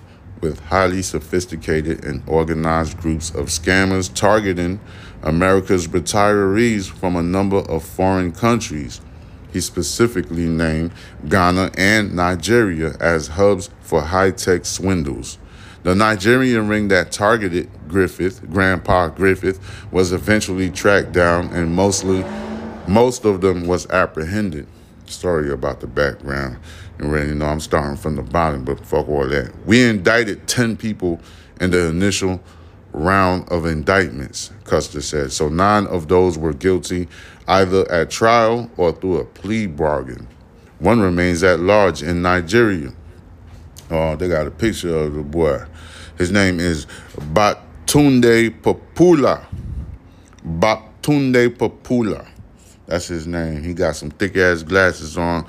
with 0.41 0.61
highly 0.61 1.03
sophisticated 1.03 2.05
and 2.05 2.23
organized 2.29 2.97
groups 2.99 3.31
of 3.31 3.47
scammers 3.47 4.13
targeting 4.13 4.81
America's 5.23 5.89
retirees 5.89 6.89
from 6.89 7.17
a 7.17 7.23
number 7.23 7.59
of 7.59 7.85
foreign 7.85 8.33
countries. 8.33 9.01
He 9.53 9.61
specifically 9.61 10.47
named 10.47 10.93
Ghana 11.29 11.73
and 11.77 12.15
Nigeria 12.15 12.95
as 13.01 13.29
hubs 13.29 13.71
for 13.81 14.03
high 14.03 14.31
tech 14.31 14.65
swindles. 14.65 15.39
The 15.85 15.95
Nigerian 15.95 16.69
ring 16.69 16.89
that 16.89 17.13
targeted 17.13 17.71
Griffith, 17.89 18.49
Grandpa 18.51 19.09
Griffith, 19.09 19.61
was 19.93 20.13
eventually 20.13 20.71
tracked 20.71 21.13
down 21.13 21.53
and 21.53 21.75
mostly 21.75 22.25
most 22.89 23.25
of 23.25 23.41
them 23.41 23.67
was 23.67 23.89
apprehended. 23.91 24.67
Sorry 25.07 25.51
about 25.51 25.81
the 25.81 25.87
background. 25.87 26.59
You 26.99 27.07
really 27.07 27.35
know 27.35 27.47
I'm 27.47 27.61
starting 27.61 27.97
from 27.97 28.17
the 28.17 28.23
bottom, 28.23 28.65
but 28.65 28.85
fuck 28.85 29.09
all 29.09 29.29
that. 29.29 29.53
We 29.67 29.85
indicted 29.85 30.47
10 30.49 30.77
people 30.77 31.21
in 31.61 31.71
the 31.71 31.89
initial 31.89 32.41
round 32.93 33.51
of 33.51 33.67
indictments, 33.67 34.51
Custer 34.65 35.01
said. 35.01 35.33
So 35.33 35.49
nine 35.49 35.87
of 35.87 36.09
those 36.09 36.37
were 36.37 36.53
guilty 36.53 37.09
either 37.47 37.91
at 37.91 38.11
trial 38.11 38.71
or 38.77 38.93
through 38.93 39.19
a 39.19 39.25
plea 39.25 39.67
bargain. 39.67 40.27
One 40.79 41.01
remains 41.01 41.43
at 41.43 41.61
large 41.61 42.03
in 42.03 42.23
Nigeria. 42.23 42.93
Oh, 43.91 44.17
they 44.17 44.29
got 44.29 44.47
a 44.47 44.51
picture 44.51 44.95
of 44.95 45.15
the 45.15 45.23
boy. 45.23 45.65
His 46.19 46.31
name 46.31 46.61
is 46.61 46.87
Batunde 47.17 48.61
Popula. 48.61 49.47
Batunde 50.45 51.49
Popula. 51.57 52.27
That's 52.87 53.07
his 53.07 53.27
name. 53.27 53.63
He 53.63 53.75
got 53.75 53.97
some 53.97 54.11
thick 54.11 54.37
ass 54.37 54.63
glasses 54.63 55.17
on, 55.17 55.47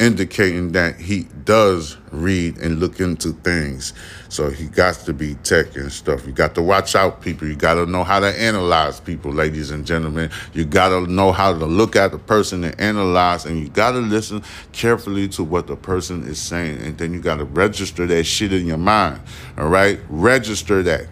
indicating 0.00 0.72
that 0.72 0.96
he 0.96 1.24
does 1.44 1.96
read 2.10 2.58
and 2.58 2.80
look 2.80 3.00
into 3.00 3.32
things. 3.32 3.92
So 4.28 4.50
he 4.50 4.66
got 4.66 4.94
to 4.96 5.12
be 5.12 5.34
tech 5.36 5.76
and 5.76 5.92
stuff. 5.92 6.26
You 6.26 6.32
got 6.32 6.54
to 6.56 6.62
watch 6.62 6.96
out, 6.96 7.20
people. 7.20 7.46
You 7.46 7.54
got 7.54 7.74
to 7.74 7.86
know 7.86 8.02
how 8.02 8.20
to 8.20 8.26
analyze 8.26 9.00
people, 9.00 9.32
ladies 9.32 9.70
and 9.70 9.86
gentlemen. 9.86 10.30
You 10.52 10.64
got 10.64 10.88
to 10.88 11.06
know 11.06 11.32
how 11.32 11.56
to 11.56 11.64
look 11.64 11.96
at 11.96 12.10
the 12.10 12.18
person 12.18 12.64
and 12.64 12.78
analyze, 12.80 13.44
and 13.44 13.60
you 13.60 13.68
got 13.68 13.92
to 13.92 13.98
listen 13.98 14.42
carefully 14.72 15.28
to 15.28 15.44
what 15.44 15.66
the 15.66 15.76
person 15.76 16.24
is 16.24 16.40
saying. 16.40 16.80
And 16.82 16.98
then 16.98 17.12
you 17.12 17.20
got 17.20 17.36
to 17.36 17.44
register 17.44 18.06
that 18.06 18.24
shit 18.24 18.52
in 18.52 18.66
your 18.66 18.78
mind. 18.78 19.20
All 19.56 19.68
right? 19.68 20.00
Register 20.08 20.82
that. 20.82 21.06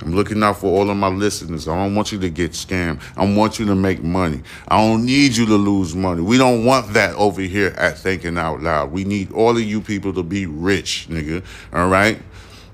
I'm 0.00 0.14
looking 0.14 0.42
out 0.42 0.58
for 0.58 0.66
all 0.66 0.90
of 0.90 0.96
my 0.96 1.08
listeners. 1.08 1.66
I 1.66 1.76
don't 1.76 1.94
want 1.94 2.12
you 2.12 2.20
to 2.20 2.30
get 2.30 2.52
scammed. 2.52 3.00
I 3.16 3.24
want 3.24 3.58
you 3.58 3.66
to 3.66 3.74
make 3.74 4.02
money. 4.02 4.42
I 4.68 4.76
don't 4.78 5.04
need 5.04 5.36
you 5.36 5.44
to 5.46 5.56
lose 5.56 5.94
money. 5.94 6.22
We 6.22 6.38
don't 6.38 6.64
want 6.64 6.92
that 6.92 7.14
over 7.16 7.40
here 7.40 7.74
at 7.76 7.98
Thinking 7.98 8.38
Out 8.38 8.62
Loud. 8.62 8.92
We 8.92 9.04
need 9.04 9.32
all 9.32 9.56
of 9.56 9.62
you 9.62 9.80
people 9.80 10.12
to 10.14 10.22
be 10.22 10.46
rich, 10.46 11.08
nigga. 11.10 11.44
All 11.72 11.88
right? 11.88 12.20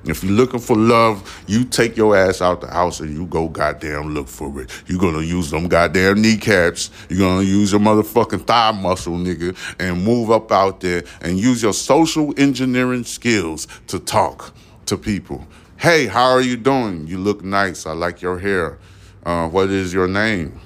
If 0.07 0.23
you're 0.23 0.33
looking 0.33 0.61
for 0.61 0.77
love, 0.77 1.45
you 1.47 1.65
take 1.65 1.97
your 1.97 2.15
ass 2.15 2.43
out 2.43 2.61
the 2.61 2.67
house 2.67 3.01
and 3.01 3.17
you 3.17 3.25
go 3.27 3.49
goddamn 3.49 4.13
look 4.13 4.29
for 4.29 4.61
it. 4.61 4.71
You're 4.87 5.01
gonna 5.01 5.23
use 5.23 5.51
them 5.51 5.67
goddamn 5.67 6.21
kneecaps. 6.21 6.91
You're 7.09 7.21
gonna 7.21 7.43
use 7.43 7.73
your 7.73 7.81
motherfucking 7.81 8.47
thigh 8.47 8.73
muscle, 8.73 9.15
nigga, 9.15 9.57
and 9.79 10.05
move 10.05 10.31
up 10.31 10.53
out 10.53 10.81
there 10.81 11.05
and 11.23 11.39
use 11.39 11.63
your 11.63 11.73
social 11.73 12.35
engineering 12.37 13.05
skills 13.05 13.67
to 13.87 13.99
talk 13.99 14.55
to 14.87 14.99
people. 14.99 15.47
Hey, 15.77 16.07
how 16.07 16.31
are 16.31 16.41
you 16.41 16.57
doing? 16.57 17.07
You 17.07 17.19
look 17.19 17.45
nice. 17.45 17.85
I 17.85 17.93
like 17.93 18.23
your 18.23 18.39
hair. 18.39 18.79
Uh, 19.27 19.49
what 19.49 19.71
is 19.71 19.93
your 19.93 20.09
name? 20.09 20.61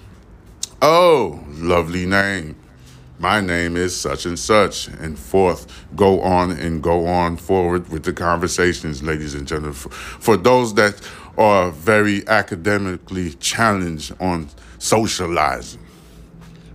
Oh, 0.81 1.43
lovely 1.49 2.07
name. 2.07 2.55
My 3.19 3.41
name 3.41 3.77
is 3.77 3.99
such 3.99 4.27
and 4.27 4.39
such. 4.39 4.87
And 4.87 5.19
forth, 5.19 5.67
go 5.97 6.21
on 6.21 6.53
and 6.53 6.81
go 6.83 7.07
on 7.07 7.37
forward 7.37 7.89
with 7.89 8.05
the 8.05 8.13
conversations, 8.13 9.03
ladies 9.03 9.35
and 9.35 9.49
gentlemen. 9.49 9.73
For, 9.73 9.89
for 9.89 10.37
those 10.37 10.75
that 10.75 11.01
are 11.37 11.73
very 11.73 12.27
academically 12.29 13.33
challenged 13.35 14.15
on 14.21 14.49
socializing, 14.79 15.85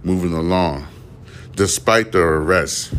moving 0.03 0.33
along, 0.33 0.85
despite 1.55 2.11
the 2.11 2.19
arrest. 2.19 2.93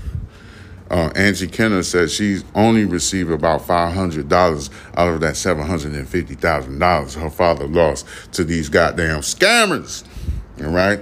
Uh, 0.91 1.11
Angie 1.15 1.49
Kennard 1.49 1.87
said 1.87 2.11
she's 2.11 2.45
only 2.55 2.85
received 2.85 3.31
about 3.31 3.63
$500 3.63 4.71
out 4.97 5.09
of 5.09 5.21
that 5.21 5.35
$750,000 5.35 7.15
her 7.15 7.31
father 7.31 7.67
lost 7.67 8.07
to 8.33 8.45
these 8.45 8.69
goddamn 8.69 9.21
scammers. 9.21 10.05
All 10.63 10.71
right? 10.71 11.01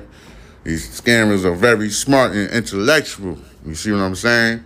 These 0.65 1.01
scammers 1.01 1.45
are 1.45 1.55
very 1.55 1.91
smart 1.91 2.33
and 2.33 2.49
intellectual. 2.51 3.37
You 3.67 3.75
see 3.75 3.91
what 3.91 4.01
I'm 4.01 4.15
saying? 4.15 4.63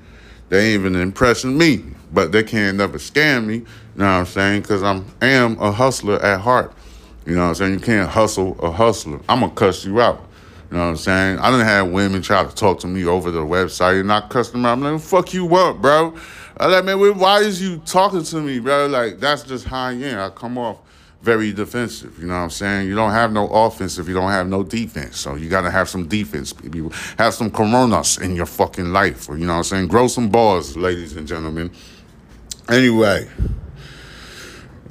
They 0.49 0.75
ain't 0.75 0.81
even 0.81 0.97
impressing 0.97 1.57
me, 1.57 1.83
but 2.13 2.33
they 2.33 2.43
can't 2.43 2.77
never 2.77 2.99
scam 2.99 3.47
me. 3.47 3.55
You 3.57 3.67
know 3.97 4.05
what 4.05 4.11
I'm 4.11 4.27
saying? 4.27 4.63
Because 4.63 4.83
I 4.83 5.03
am 5.23 5.59
a 5.59 5.73
hustler 5.73 6.23
at 6.23 6.41
heart. 6.41 6.73
You 7.25 7.35
know 7.35 7.43
what 7.43 7.49
I'm 7.49 7.55
saying? 7.55 7.73
You 7.73 7.81
can't 7.81 8.09
hustle 8.09 8.57
a 8.61 8.71
hustler. 8.71 9.21
I'm 9.29 9.41
going 9.41 9.51
to 9.51 9.57
cuss 9.57 9.85
you 9.85 10.01
out. 10.01 10.26
You 10.71 10.77
know 10.77 10.85
what 10.85 10.91
I'm 10.91 10.97
saying? 10.97 11.39
I 11.39 11.51
didn't 11.51 11.67
have 11.67 11.91
women 11.91 12.23
try 12.23 12.45
to 12.45 12.55
talk 12.55 12.81
to 12.81 12.87
me 12.87 13.05
over 13.05 13.31
the 13.31 13.41
website 13.41 14.01
and 14.01 14.09
not 14.09 14.35
out. 14.35 14.55
I'm 14.55 14.81
like, 14.83 15.01
fuck 15.01 15.33
you 15.33 15.55
up, 15.55 15.81
bro. 15.81 16.15
I 16.57 16.67
like, 16.67 16.85
man, 16.85 16.99
why 17.19 17.41
is 17.41 17.63
you 17.63 17.79
talking 17.79 18.25
to 18.25 18.41
me, 18.41 18.59
bro? 18.59 18.87
Like, 18.87 19.21
that's 19.21 19.43
just 19.43 19.67
how 19.67 19.85
I 19.87 19.93
am. 19.93 20.19
I 20.19 20.31
come 20.31 20.59
off 20.59 20.79
very 21.23 21.53
defensive. 21.53 22.19
You 22.19 22.27
know 22.27 22.35
what 22.35 22.41
I'm 22.41 22.51
saying? 22.51 22.89
You 22.89 22.95
don't 22.95 23.13
have 23.13 23.33
no 23.33 23.49
offense 23.49 23.99
if 23.99 24.09
you 24.09 24.15
don't 24.15 24.31
have 24.31 24.49
no 24.49 24.63
defense. 24.63 25.19
So 25.19 25.35
you 25.35 25.49
got 25.49 25.63
to 25.63 25.71
have 25.71 25.89
some 25.89 26.09
defense. 26.09 26.55
You 26.73 26.91
have 27.19 27.35
some 27.35 27.51
coronas 27.51 28.19
in 28.19 28.35
your 28.35 28.47
fucking 28.47 28.93
life. 28.93 29.29
You 29.29 29.39
know 29.39 29.53
what 29.53 29.59
I'm 29.59 29.65
saying? 29.65 29.89
Grow 29.89 30.09
some 30.09 30.29
balls, 30.29 30.77
ladies 30.77 31.17
and 31.17 31.29
gentlemen. 31.29 31.71
Anyway. 32.69 33.29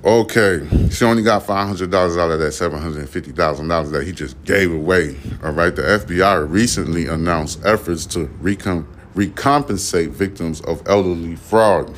Okay, 0.05 0.67
she 0.91 1.03
only 1.03 1.23
got 1.23 1.47
five 1.47 1.67
hundred 1.67 1.89
dollars 1.89 2.15
out 2.15 2.29
of 2.29 2.37
that 2.39 2.51
seven 2.51 2.79
hundred 2.79 2.99
and 2.99 3.09
fifty 3.09 3.31
thousand 3.31 3.69
dollars 3.69 3.89
that 3.89 4.05
he 4.05 4.11
just 4.11 4.41
gave 4.43 4.71
away. 4.71 5.17
All 5.43 5.51
right, 5.51 5.75
the 5.75 5.81
FBI 5.81 6.47
recently 6.47 7.07
announced 7.07 7.65
efforts 7.65 8.05
to 8.07 8.27
recom- 8.39 8.85
recompensate 9.15 10.09
victims 10.09 10.61
of 10.61 10.87
elderly 10.87 11.35
fraud. 11.35 11.91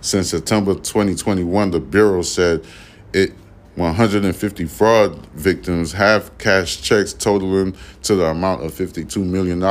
Since 0.00 0.30
September 0.30 0.76
2021, 0.76 1.72
the 1.72 1.78
bureau 1.78 2.22
said 2.22 2.64
it 3.12 3.34
150 3.74 4.64
fraud 4.64 5.26
victims 5.34 5.92
have 5.92 6.38
cash 6.38 6.80
checks 6.80 7.12
totaling 7.12 7.76
to 8.04 8.14
the 8.14 8.24
amount 8.24 8.64
of 8.64 8.72
$52 8.72 9.22
million 9.22 9.62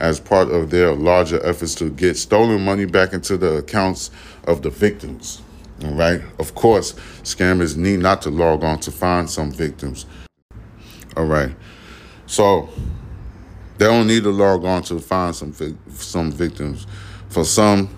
as 0.00 0.18
part 0.18 0.48
of 0.50 0.70
their 0.70 0.94
larger 0.94 1.44
efforts 1.44 1.74
to 1.74 1.90
get 1.90 2.16
stolen 2.16 2.64
money 2.64 2.86
back 2.86 3.12
into 3.12 3.36
the 3.36 3.58
accounts 3.58 4.10
of 4.44 4.62
the 4.62 4.70
victims. 4.70 5.42
All 5.84 5.94
right. 5.94 6.22
Of 6.38 6.54
course, 6.54 6.92
scammers 7.22 7.76
need 7.76 8.00
not 8.00 8.22
to 8.22 8.30
log 8.30 8.62
on 8.62 8.78
to 8.80 8.90
find 8.90 9.28
some 9.28 9.50
victims. 9.50 10.06
All 11.16 11.24
right. 11.24 11.54
So 12.26 12.68
they 13.78 13.86
don't 13.86 14.06
need 14.06 14.22
to 14.22 14.30
log 14.30 14.64
on 14.64 14.82
to 14.84 15.00
find 15.00 15.34
some 15.34 15.52
some 15.90 16.30
victims. 16.30 16.86
For 17.28 17.44
some, 17.44 17.88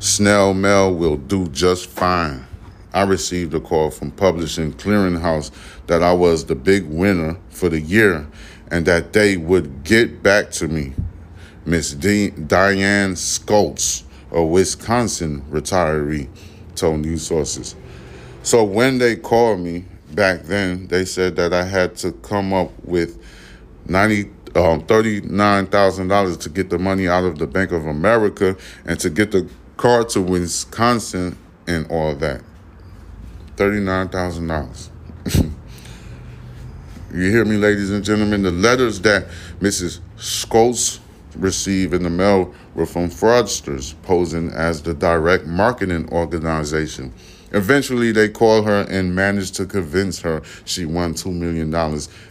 snail 0.00 0.54
mail 0.54 0.92
will 0.94 1.16
do 1.16 1.46
just 1.48 1.88
fine. 1.88 2.46
I 2.92 3.04
received 3.04 3.54
a 3.54 3.60
call 3.60 3.90
from 3.90 4.10
Publishing 4.10 4.72
Clearinghouse 4.72 5.52
that 5.86 6.02
I 6.02 6.12
was 6.12 6.46
the 6.46 6.56
big 6.56 6.86
winner 6.86 7.38
for 7.50 7.68
the 7.68 7.80
year 7.80 8.26
and 8.70 8.84
that 8.86 9.12
they 9.12 9.36
would 9.36 9.84
get 9.84 10.22
back 10.22 10.50
to 10.52 10.66
me. 10.66 10.94
Miss 11.64 11.92
D- 11.92 12.30
Diane 12.30 13.14
Scholz, 13.14 14.02
a 14.32 14.42
Wisconsin 14.42 15.42
retiree, 15.50 16.28
told 16.74 17.00
news 17.00 17.26
sources. 17.26 17.76
So 18.42 18.64
when 18.64 18.98
they 18.98 19.16
called 19.16 19.60
me 19.60 19.84
back 20.12 20.42
then, 20.42 20.86
they 20.88 21.04
said 21.04 21.36
that 21.36 21.52
I 21.52 21.64
had 21.64 21.96
to 21.96 22.12
come 22.12 22.52
up 22.52 22.72
with 22.84 23.22
90 23.86 24.30
um, 24.56 24.82
$39,000 24.82 26.40
to 26.40 26.48
get 26.48 26.70
the 26.70 26.78
money 26.78 27.06
out 27.06 27.24
of 27.24 27.38
the 27.38 27.46
Bank 27.46 27.70
of 27.70 27.86
America 27.86 28.56
and 28.84 28.98
to 28.98 29.08
get 29.08 29.30
the 29.30 29.48
car 29.76 30.04
to 30.04 30.20
Wisconsin 30.20 31.38
and 31.68 31.86
all 31.90 32.14
that. 32.16 32.42
$39,000. 33.56 34.90
you 37.14 37.30
hear 37.30 37.44
me, 37.44 37.56
ladies 37.56 37.90
and 37.90 38.02
gentlemen? 38.04 38.42
The 38.42 38.50
letters 38.50 39.00
that 39.02 39.28
Mrs. 39.60 40.00
Scholz 40.16 40.98
received 41.36 41.94
in 41.94 42.02
the 42.02 42.10
mail 42.10 42.54
were 42.74 42.86
from 42.86 43.08
fraudsters 43.08 43.94
posing 44.02 44.50
as 44.50 44.82
the 44.82 44.94
direct 44.94 45.46
marketing 45.46 46.08
organization. 46.12 47.12
Eventually, 47.52 48.12
they 48.12 48.28
called 48.28 48.66
her 48.66 48.86
and 48.88 49.14
managed 49.14 49.56
to 49.56 49.66
convince 49.66 50.20
her 50.20 50.42
she 50.64 50.84
won 50.84 51.14
$2 51.14 51.32
million 51.32 51.74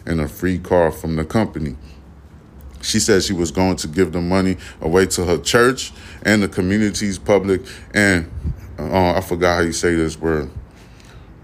and 0.06 0.22
a 0.22 0.28
free 0.28 0.58
car 0.58 0.92
from 0.92 1.16
the 1.16 1.26
company. 1.26 1.76
She 2.82 3.00
said 3.00 3.24
she 3.24 3.34
was 3.34 3.52
going 3.52 3.76
to 3.78 3.88
give 3.88 4.14
the 4.14 4.22
money 4.22 4.58
away 4.80 5.06
to 5.08 5.26
her 5.26 5.38
church 5.38 5.92
and 6.24 6.42
the 6.42 6.48
community's 6.48 7.20
public 7.20 7.62
and 7.94 8.32
uh, 8.78 9.18
I 9.18 9.22
forgot 9.22 9.56
how 9.56 9.62
you 9.62 9.74
say 9.74 9.94
this 9.96 10.18
word 10.18 10.50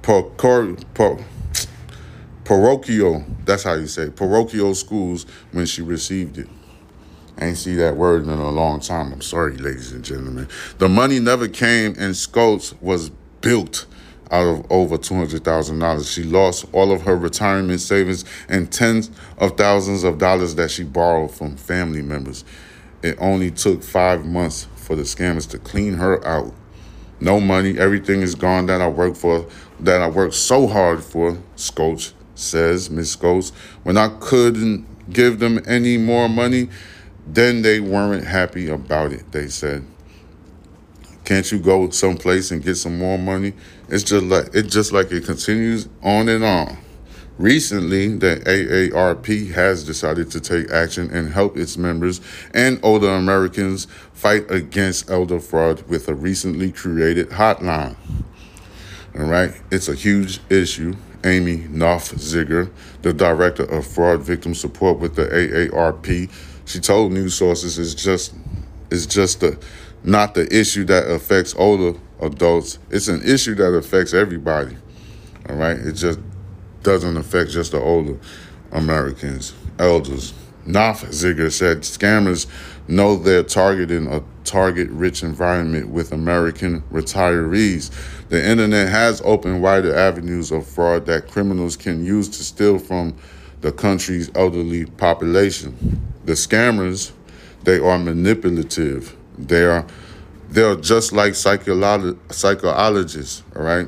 par, 0.02 0.24
par, 0.24 1.18
parochial, 2.46 3.26
that's 3.44 3.64
how 3.64 3.74
you 3.74 3.88
say 3.88 4.04
it, 4.04 4.16
parochial 4.16 4.74
schools 4.76 5.26
when 5.52 5.66
she 5.66 5.82
received 5.82 6.38
it. 6.38 6.48
I 7.38 7.46
ain't 7.46 7.58
see 7.58 7.76
that 7.76 7.98
word 7.98 8.24
in 8.24 8.30
a 8.30 8.50
long 8.50 8.80
time. 8.80 9.12
I'm 9.12 9.22
sorry, 9.22 9.58
ladies 9.58 9.92
and 9.92 10.04
gentlemen. 10.04 10.48
The 10.78 10.88
money 10.88 11.20
never 11.20 11.48
came, 11.48 11.92
and 11.98 12.14
Scholz 12.14 12.80
was 12.82 13.10
built 13.42 13.86
out 14.32 14.48
of 14.48 14.72
over 14.72 14.98
$200,000. 14.98 16.14
She 16.14 16.24
lost 16.24 16.66
all 16.72 16.92
of 16.92 17.02
her 17.04 17.16
retirement 17.16 17.82
savings 17.82 18.26
and 18.48 18.72
tens 18.72 19.12
of 19.38 19.58
thousands 19.58 20.04
of 20.04 20.18
dollars 20.18 20.56
that 20.56 20.72
she 20.72 20.84
borrowed 20.84 21.32
from 21.32 21.58
family 21.58 22.02
members. 22.02 22.44
It 23.04 23.18
only 23.20 23.52
took 23.52 23.84
five 23.84 24.26
months 24.26 24.68
for 24.76 24.96
the 24.96 25.04
scammers 25.04 25.50
to 25.52 25.60
clean 25.60 25.94
her 25.96 26.26
out. 26.26 26.54
No 27.20 27.40
money, 27.40 27.78
everything 27.78 28.22
is 28.22 28.36
gone 28.36 28.66
that 28.66 28.82
I 28.82 28.88
worked 28.88 29.18
for 29.18 29.48
that 29.80 30.02
I 30.02 30.08
worked 30.08 30.34
so 30.34 30.68
hard 30.68 31.04
for, 31.04 31.38
Scotch 31.56 32.14
says, 32.36 32.90
Miss 32.90 33.12
Scotch. 33.12 33.50
When 33.84 33.98
I 33.98 34.10
couldn't 34.20 35.10
give 35.12 35.40
them 35.40 35.62
any 35.66 35.98
more 35.98 36.28
money, 36.28 36.70
then 37.28 37.62
they 37.62 37.80
weren't 37.80 38.26
happy 38.26 38.70
about 38.70 39.12
it, 39.12 39.32
they 39.32 39.48
said. 39.48 39.86
Can't 41.24 41.52
you 41.52 41.60
go 41.60 41.90
someplace 41.90 42.52
and 42.52 42.64
get 42.64 42.76
some 42.76 43.00
more 43.00 43.18
money? 43.18 43.54
It's 43.90 44.04
just 44.04 44.26
like 44.26 44.50
it's 44.54 44.72
just 44.72 44.92
like 44.92 45.12
it 45.12 45.26
continues 45.26 45.90
on 46.04 46.30
and 46.30 46.44
on. 46.44 46.78
Recently, 47.38 48.08
the 48.08 48.38
AARP 48.46 49.52
has 49.52 49.84
decided 49.84 50.32
to 50.32 50.40
take 50.40 50.72
action 50.72 51.10
and 51.12 51.34
help 51.34 51.58
its 51.58 51.78
members 51.78 52.22
and 52.54 52.80
older 52.82 53.10
Americans 53.10 53.88
fight 54.14 54.50
against 54.50 55.10
elder 55.10 55.42
fraud 55.42 55.82
with 55.90 56.08
a 56.08 56.14
recently 56.14 56.72
created 56.72 57.30
hotline. 57.32 57.98
All 59.18 59.26
right, 59.26 59.52
it's 59.70 59.90
a 59.90 59.96
huge 59.96 60.40
issue. 60.50 60.96
Amy 61.26 61.58
Nofziger, 61.58 62.72
the 63.02 63.12
director 63.12 63.64
of 63.64 63.86
fraud 63.86 64.22
victim 64.22 64.54
support 64.54 65.00
with 65.00 65.16
the 65.16 65.26
AARP, 65.26 66.30
she 66.66 66.80
told 66.80 67.12
news 67.12 67.36
sources 67.36 67.78
it's 67.78 67.94
just 67.94 68.34
it's 68.92 69.06
just 69.06 69.42
a, 69.44 69.58
not 70.04 70.34
the 70.34 70.48
issue 70.56 70.86
that 70.86 71.10
affects 71.10 71.56
older 71.56 71.98
adults. 72.22 72.80
It's 72.90 73.08
an 73.08 73.22
issue 73.24 73.56
that 73.56 73.74
affects 73.74 74.14
everybody. 74.14 74.78
All 75.50 75.56
right, 75.56 75.78
it 75.78 75.94
just 75.94 76.20
doesn't 76.84 77.18
affect 77.18 77.52
just 77.52 77.72
the 77.72 77.80
older 77.80 78.20
Americans, 78.72 79.54
elders. 79.80 80.34
Nofziger 80.66 81.52
said 81.52 81.82
scammers 81.82 82.48
know 82.88 83.16
they're 83.16 83.44
targeting 83.44 84.08
a 84.08 84.24
target 84.44 84.90
rich 84.90 85.22
environment 85.24 85.90
with 85.90 86.12
American 86.12 86.82
retirees. 86.92 87.92
The 88.30 88.44
internet 88.44 88.90
has 88.90 89.22
opened 89.24 89.62
wider 89.62 89.96
avenues 89.96 90.52
of 90.52 90.66
fraud 90.66 91.06
that 91.06 91.28
criminals 91.28 91.78
can 91.78 92.04
use 92.04 92.30
to 92.30 92.44
steal 92.44 92.80
from 92.80 93.16
the 93.62 93.72
country's 93.72 94.30
elderly 94.36 94.86
population. 94.86 96.12
The 96.26 96.34
scammers, 96.34 97.12
they 97.64 97.80
are 97.80 97.98
manipulative. 97.98 99.16
They 99.38 99.64
are 99.64 99.86
they're 100.50 100.76
just 100.76 101.12
like 101.12 101.34
psycholo- 101.34 102.18
psychologists, 102.32 103.44
all 103.56 103.64
right? 103.64 103.88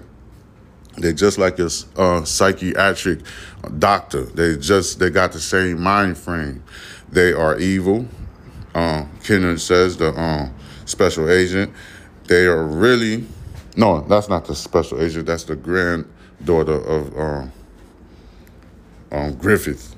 They're 0.97 1.13
just 1.13 1.37
like 1.37 1.59
a 1.59 1.69
uh, 1.95 2.23
psychiatric 2.25 3.19
doctor. 3.77 4.23
They 4.23 4.57
just 4.57 4.99
they 4.99 5.09
got 5.09 5.31
the 5.31 5.39
same 5.39 5.81
mind 5.81 6.17
frame. 6.17 6.63
They 7.09 7.33
are 7.33 7.57
evil. 7.59 8.07
Um, 8.73 9.09
Kennard 9.23 9.61
says 9.61 9.97
the 9.97 10.19
um, 10.19 10.53
special 10.85 11.29
agent. 11.29 11.71
They 12.25 12.45
are 12.45 12.63
really 12.63 13.25
no, 13.77 14.01
that's 14.01 14.27
not 14.27 14.45
the 14.45 14.55
special 14.55 14.99
agent. 14.99 15.27
That's 15.27 15.43
the 15.43 15.55
granddaughter 15.55 16.73
of 16.73 17.17
um, 17.17 17.51
um, 19.11 19.35
Griffith, 19.35 19.95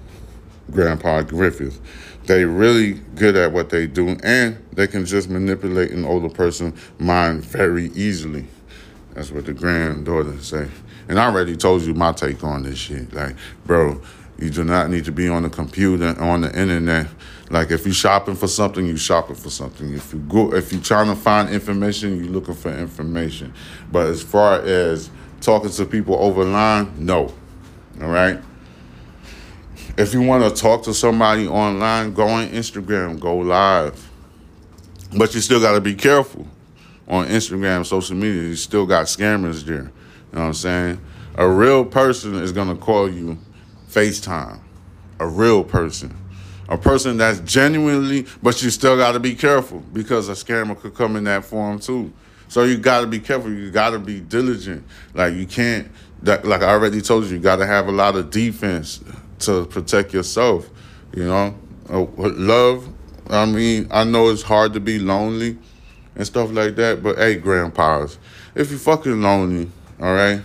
Grandpa 0.71 1.21
Griffith. 1.21 1.79
They 2.25 2.45
really 2.45 2.93
good 3.15 3.35
at 3.35 3.51
what 3.51 3.69
they 3.69 3.87
do, 3.87 4.09
and 4.23 4.63
they 4.73 4.87
can 4.87 5.05
just 5.05 5.29
manipulate 5.29 5.91
an 5.91 6.05
older 6.05 6.29
person's 6.29 6.79
mind 6.99 7.43
very 7.43 7.87
easily. 7.87 8.45
That's 9.13 9.31
what 9.31 9.45
the 9.45 9.53
granddaughter 9.53 10.39
say. 10.39 10.69
And 11.07 11.19
I 11.19 11.25
already 11.25 11.57
told 11.57 11.81
you 11.81 11.95
my 11.95 12.11
take 12.11 12.43
on 12.43 12.63
this 12.63 12.77
shit. 12.77 13.11
Like, 13.13 13.35
bro, 13.65 13.99
you 14.37 14.49
do 14.49 14.63
not 14.63 14.89
need 14.89 15.05
to 15.05 15.11
be 15.11 15.27
on 15.27 15.43
the 15.43 15.49
computer, 15.49 16.15
on 16.19 16.41
the 16.41 16.57
internet. 16.57 17.07
Like 17.49 17.71
if 17.71 17.85
you're 17.85 17.93
shopping 17.93 18.35
for 18.35 18.47
something, 18.47 18.85
you're 18.85 18.97
shopping 18.97 19.35
for 19.35 19.49
something. 19.49 19.91
If 19.93 20.13
you 20.13 20.19
go, 20.19 20.53
if 20.53 20.71
you're 20.71 20.81
trying 20.81 21.07
to 21.07 21.15
find 21.15 21.49
information, 21.49 22.23
you're 22.23 22.31
looking 22.31 22.53
for 22.53 22.71
information. 22.71 23.53
But 23.91 24.07
as 24.07 24.21
far 24.21 24.61
as 24.61 25.09
talking 25.41 25.71
to 25.71 25.85
people 25.85 26.15
over 26.15 26.45
line, 26.45 26.93
no. 26.97 27.33
All 28.01 28.09
right. 28.09 28.39
If 29.99 30.13
you 30.13 30.21
want 30.21 30.45
to 30.45 30.61
talk 30.61 30.83
to 30.83 30.93
somebody 30.93 31.45
online, 31.45 32.13
go 32.13 32.25
on 32.25 32.47
Instagram, 32.47 33.19
go 33.19 33.35
live. 33.35 34.09
But 35.17 35.35
you 35.35 35.41
still 35.41 35.59
got 35.59 35.73
to 35.73 35.81
be 35.81 35.93
careful 35.93 36.47
on 37.09 37.27
Instagram, 37.27 37.85
social 37.85 38.15
media. 38.15 38.43
You 38.43 38.55
still 38.55 38.85
got 38.85 39.07
scammers 39.07 39.65
there. 39.65 39.75
You 39.75 39.83
know 39.83 40.39
what 40.39 40.39
I'm 40.39 40.53
saying? 40.53 41.01
A 41.35 41.45
real 41.45 41.83
person 41.83 42.35
is 42.35 42.53
gonna 42.53 42.77
call 42.77 43.11
you 43.11 43.39
FaceTime. 43.89 44.61
A 45.19 45.27
real 45.27 45.65
person. 45.65 46.15
A 46.69 46.77
person 46.77 47.17
that's 47.17 47.41
genuinely, 47.41 48.25
but 48.41 48.63
you 48.63 48.69
still 48.69 48.95
got 48.95 49.11
to 49.13 49.19
be 49.19 49.35
careful 49.35 49.83
because 49.91 50.29
a 50.29 50.31
scammer 50.31 50.79
could 50.79 50.95
come 50.95 51.17
in 51.17 51.25
that 51.25 51.43
form 51.43 51.77
too. 51.77 52.13
So 52.47 52.63
you 52.63 52.77
got 52.77 53.01
to 53.01 53.07
be 53.07 53.19
careful. 53.19 53.51
You 53.51 53.69
got 53.69 53.89
to 53.89 53.99
be 53.99 54.21
diligent. 54.21 54.85
Like 55.13 55.33
you 55.33 55.45
can't, 55.45 55.91
like 56.23 56.61
I 56.61 56.69
already 56.69 57.01
told 57.01 57.25
you, 57.25 57.31
you 57.31 57.39
got 57.39 57.57
to 57.57 57.65
have 57.65 57.89
a 57.89 57.91
lot 57.91 58.15
of 58.15 58.29
defense 58.29 59.03
to 59.39 59.65
protect 59.65 60.13
yourself. 60.13 60.69
You 61.15 61.25
know, 61.25 61.55
uh, 61.89 62.05
love. 62.17 62.87
I 63.29 63.45
mean, 63.45 63.87
I 63.91 64.03
know 64.03 64.29
it's 64.29 64.41
hard 64.41 64.73
to 64.73 64.79
be 64.79 64.99
lonely 64.99 65.57
and 66.15 66.25
stuff 66.25 66.51
like 66.51 66.75
that, 66.75 67.03
but 67.03 67.17
hey, 67.17 67.35
grandpas, 67.35 68.17
if 68.55 68.71
you're 68.71 68.79
fucking 68.79 69.21
lonely, 69.21 69.69
all 70.01 70.13
right, 70.13 70.41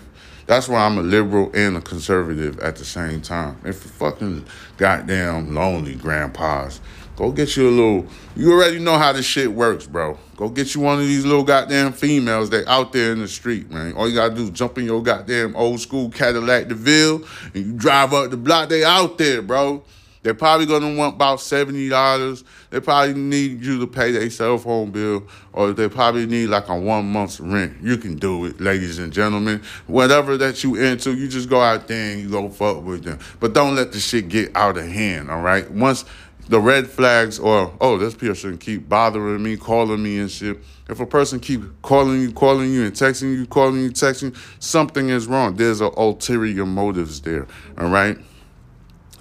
that's 0.47 0.69
why 0.69 0.85
I'm 0.85 0.99
a 0.99 1.03
liberal 1.03 1.51
and 1.55 1.77
a 1.77 1.81
conservative 1.81 2.59
at 2.61 2.77
the 2.77 2.85
same 2.85 3.23
time. 3.23 3.59
If 3.65 3.85
you 3.85 3.91
fucking 3.91 4.45
goddamn 4.77 5.55
lonely 5.55 5.95
grandpas, 5.95 6.81
Go 7.17 7.31
get 7.31 7.57
you 7.57 7.69
a 7.69 7.71
little. 7.71 8.07
You 8.35 8.53
already 8.53 8.81
know 8.81 8.99
how 8.99 9.13
this 9.13 9.25
shit 9.25 9.53
works, 9.53 9.87
bro. 9.87 10.19
Go 10.37 10.49
get 10.49 10.75
you 10.75 10.81
one 10.81 10.99
of 10.99 11.07
these 11.07 11.25
little 11.25 11.45
goddamn 11.45 11.93
females 11.93 12.51
that 12.51 12.67
out 12.67 12.93
there 12.93 13.13
in 13.13 13.21
the 13.21 13.29
street, 13.29 13.71
man. 13.71 13.93
All 13.93 14.09
you 14.09 14.17
gotta 14.17 14.35
do 14.35 14.45
is 14.45 14.51
jump 14.51 14.79
in 14.79 14.85
your 14.85 15.01
goddamn 15.01 15.55
old 15.55 15.79
school 15.79 16.11
Cadillac 16.11 16.67
DeVille 16.67 17.25
and 17.55 17.67
you 17.67 17.73
drive 17.73 18.13
up 18.13 18.31
the 18.31 18.37
block. 18.37 18.69
They 18.69 18.83
out 18.83 19.17
there, 19.19 19.43
bro. 19.43 19.85
They're 20.25 20.33
probably 20.33 20.65
gonna 20.65 20.97
want 20.97 21.17
about 21.17 21.43
seventy 21.43 21.91
dollars. 21.91 22.45
They 22.71 22.81
probably 22.81 23.13
need 23.13 23.63
you 23.63 23.79
to 23.81 23.87
pay 23.87 24.11
their 24.11 24.31
cell 24.31 24.57
phone 24.57 24.91
bill, 24.91 25.29
or 25.53 25.75
they 25.75 25.87
probably 25.87 26.25
need 26.25 26.47
like 26.47 26.69
a 26.71 26.77
one 26.77 27.13
month's 27.13 27.39
rent. 27.39 27.77
You 27.83 27.99
can 27.99 28.17
do 28.17 28.47
it, 28.47 28.59
ladies 28.59 28.99
and 28.99 29.13
gentlemen. 29.13 29.63
Whatever 29.87 30.39
that 30.39 30.65
you 30.65 30.77
into, 30.77 31.13
you 31.13 31.29
just 31.29 31.51
go 31.51 31.61
out 31.61 31.89
there 31.89 32.13
and 32.13 32.23
you 32.23 32.31
go 32.31 32.49
fuck 32.49 32.83
with 32.83 33.05
them. 33.05 33.19
But 33.39 33.53
don't 33.53 33.77
let 33.77 33.93
the 33.93 34.01
shit 34.01 34.31
get 34.31 34.57
out 34.57 34.79
of 34.79 34.87
hand. 34.87 35.31
All 35.31 35.43
right. 35.43 35.71
Once 35.71 36.07
the 36.49 36.61
red 36.61 36.89
flags 36.89 37.39
or 37.39 37.75
oh 37.81 37.99
this 37.99 38.15
person 38.15 38.59
keep 38.59 38.89
bothering 38.89 39.43
me 39.43 39.57
calling 39.57 40.03
me 40.03 40.19
and 40.19 40.31
shit. 40.31 40.59
If 40.89 41.01
a 41.01 41.07
person 41.07 41.41
keep 41.41 41.63
calling 41.83 42.21
you 42.21 42.33
calling 42.33 42.73
you 42.73 42.85
and 42.85 42.93
texting 42.93 43.35
you 43.37 43.47
calling 43.47 43.81
you 43.83 43.91
texting 43.91 44.37
something 44.59 45.09
is 45.09 45.27
wrong. 45.27 45.57
There's 45.57 45.81
a 45.81 45.91
ulterior 45.97 46.67
motives 46.67 47.21
there 47.21 47.47
all 47.79 47.89
right? 47.89 48.19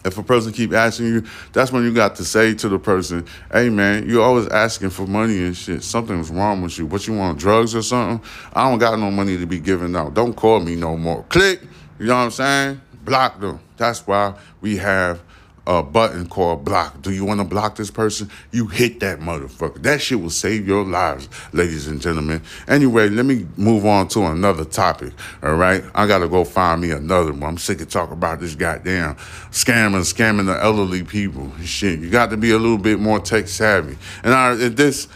If 0.05 0.17
a 0.17 0.23
person 0.23 0.51
keep 0.51 0.73
asking 0.73 1.07
you 1.07 1.23
that's 1.53 1.71
when 1.71 1.83
you 1.83 1.93
got 1.93 2.17
to 2.17 2.25
say 2.25 2.53
to 2.55 2.67
the 2.67 2.79
person 2.79 3.25
hey 3.51 3.69
man 3.69 4.09
you're 4.09 4.23
always 4.23 4.47
asking 4.47 4.89
for 4.89 5.07
money 5.07 5.37
and 5.45 5.55
shit. 5.55 5.83
Something's 5.83 6.29
wrong 6.29 6.61
with 6.61 6.77
you. 6.77 6.85
What 6.85 7.07
you 7.07 7.13
want 7.13 7.39
drugs 7.39 7.73
or 7.73 7.81
something? 7.81 8.27
I 8.53 8.69
don't 8.69 8.79
got 8.79 8.99
no 8.99 9.09
money 9.11 9.37
to 9.37 9.45
be 9.45 9.59
giving 9.59 9.95
out. 9.95 10.13
Don't 10.13 10.33
call 10.33 10.59
me 10.59 10.75
no 10.75 10.97
more. 10.97 11.23
Click 11.29 11.61
you 11.99 12.07
know 12.07 12.15
what 12.15 12.23
i'm 12.23 12.31
saying? 12.31 12.81
Block 13.05 13.39
them. 13.39 13.59
That's 13.77 14.05
why 14.07 14.33
we 14.61 14.77
have 14.77 15.21
a 15.65 15.81
button 15.81 16.27
called 16.27 16.65
block. 16.65 17.01
Do 17.01 17.11
you 17.11 17.23
want 17.23 17.39
to 17.39 17.45
block 17.45 17.75
this 17.75 17.89
person? 17.89 18.29
You 18.51 18.67
hit 18.67 18.99
that 18.99 19.19
motherfucker. 19.19 19.81
That 19.83 20.01
shit 20.01 20.19
will 20.21 20.29
save 20.29 20.67
your 20.67 20.83
lives, 20.83 21.29
ladies 21.53 21.87
and 21.87 22.01
gentlemen. 22.01 22.41
Anyway, 22.67 23.09
let 23.09 23.25
me 23.25 23.45
move 23.55 23.85
on 23.85 24.07
to 24.09 24.23
another 24.23 24.65
topic. 24.65 25.13
All 25.41 25.55
right. 25.55 25.83
I 25.95 26.05
gotta 26.07 26.27
go 26.27 26.43
find 26.43 26.81
me 26.81 26.91
another 26.91 27.31
one. 27.31 27.43
I'm 27.43 27.57
sick 27.57 27.81
of 27.81 27.89
talking 27.89 28.13
about 28.13 28.39
this 28.39 28.55
goddamn 28.55 29.15
scamming, 29.51 30.01
scamming 30.01 30.47
the 30.47 30.61
elderly 30.61 31.03
people. 31.03 31.51
Shit. 31.63 31.99
You 31.99 32.09
got 32.09 32.29
to 32.31 32.37
be 32.37 32.51
a 32.51 32.57
little 32.57 32.77
bit 32.77 32.99
more 32.99 33.19
tech 33.19 33.47
savvy. 33.47 33.97
And 34.23 34.33
I, 34.33 34.55
this 34.55 35.07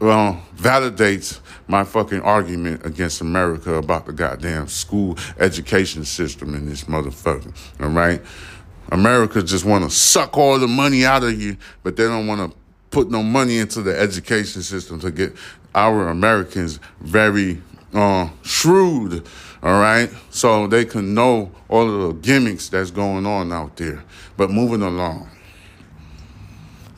uh, 0.00 0.36
validates 0.56 1.40
my 1.68 1.84
fucking 1.84 2.20
argument 2.20 2.86
against 2.86 3.20
America 3.20 3.74
about 3.74 4.06
the 4.06 4.12
goddamn 4.12 4.68
school 4.68 5.18
education 5.38 6.04
system 6.04 6.54
in 6.54 6.68
this 6.68 6.84
motherfucker. 6.84 7.52
All 7.80 7.88
right. 7.88 8.22
America 8.90 9.42
just 9.42 9.64
want 9.64 9.84
to 9.84 9.90
suck 9.90 10.36
all 10.36 10.58
the 10.58 10.68
money 10.68 11.04
out 11.04 11.24
of 11.24 11.40
you, 11.40 11.56
but 11.82 11.96
they 11.96 12.04
don't 12.04 12.26
want 12.26 12.50
to 12.50 12.56
put 12.90 13.10
no 13.10 13.22
money 13.22 13.58
into 13.58 13.82
the 13.82 13.98
education 13.98 14.62
system 14.62 15.00
to 15.00 15.10
get 15.10 15.34
our 15.74 16.08
Americans 16.08 16.80
very 17.00 17.60
uh, 17.92 18.28
shrewd, 18.42 19.26
all 19.62 19.80
right? 19.80 20.10
So 20.30 20.66
they 20.66 20.84
can 20.84 21.14
know 21.14 21.52
all 21.68 21.88
of 21.88 22.08
the 22.08 22.20
gimmicks 22.20 22.68
that's 22.68 22.90
going 22.90 23.26
on 23.26 23.52
out 23.52 23.76
there. 23.76 24.04
But 24.36 24.50
moving 24.50 24.82
along. 24.82 25.30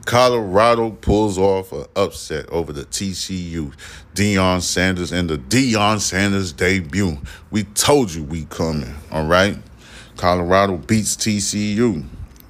Colorado 0.05 0.91
pulls 0.91 1.37
off 1.37 1.71
an 1.73 1.85
upset 1.95 2.49
over 2.49 2.73
the 2.73 2.87
TCU. 2.87 3.75
Deion 4.15 4.63
Sanders 4.63 5.13
and 5.13 5.29
the 5.29 5.37
Deion 5.37 6.01
Sanders 6.01 6.53
debut. 6.53 7.19
We 7.51 7.65
told 7.65 8.15
you 8.15 8.25
we 8.25 8.47
coming, 8.47 8.95
all 9.13 9.27
right? 9.27 9.59
Colorado 10.19 10.77
beats 10.77 11.17
TCU. 11.17 12.05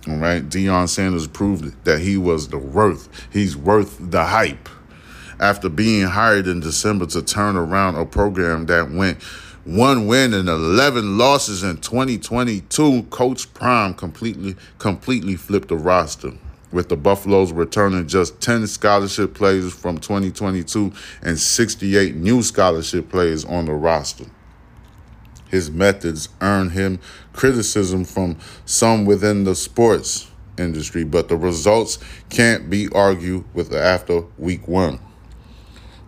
All 0.08 0.16
right, 0.16 0.42
Deion 0.42 0.88
Sanders 0.88 1.28
proved 1.28 1.84
that 1.84 2.00
he 2.00 2.16
was 2.16 2.48
the 2.48 2.56
worth. 2.56 3.10
He's 3.30 3.58
worth 3.58 3.98
the 4.00 4.24
hype. 4.24 4.70
After 5.38 5.68
being 5.68 6.06
hired 6.06 6.48
in 6.48 6.60
December 6.60 7.04
to 7.06 7.22
turn 7.22 7.56
around 7.56 7.96
a 7.96 8.06
program 8.06 8.64
that 8.66 8.90
went 8.90 9.22
one 9.64 10.06
win 10.06 10.32
and 10.32 10.48
11 10.48 11.18
losses 11.18 11.62
in 11.62 11.76
2022, 11.76 13.02
Coach 13.10 13.52
Prime 13.52 13.92
completely 13.92 14.56
completely 14.78 15.36
flipped 15.36 15.68
the 15.68 15.76
roster. 15.76 16.32
With 16.72 16.88
the 16.88 16.96
Buffaloes 16.96 17.52
returning 17.52 18.08
just 18.08 18.40
10 18.40 18.66
scholarship 18.66 19.34
players 19.34 19.74
from 19.74 19.98
2022 19.98 20.90
and 21.20 21.38
68 21.38 22.14
new 22.14 22.42
scholarship 22.42 23.10
players 23.10 23.44
on 23.44 23.66
the 23.66 23.74
roster. 23.74 24.24
His 25.48 25.70
methods 25.70 26.28
earned 26.40 26.72
him 26.72 27.00
criticism 27.32 28.04
from 28.04 28.36
some 28.64 29.04
within 29.04 29.44
the 29.44 29.54
sports 29.54 30.30
industry, 30.58 31.04
but 31.04 31.28
the 31.28 31.36
results 31.36 31.98
can't 32.28 32.68
be 32.68 32.88
argued 32.92 33.44
with 33.54 33.72
after 33.74 34.22
week 34.36 34.66
one. 34.68 35.00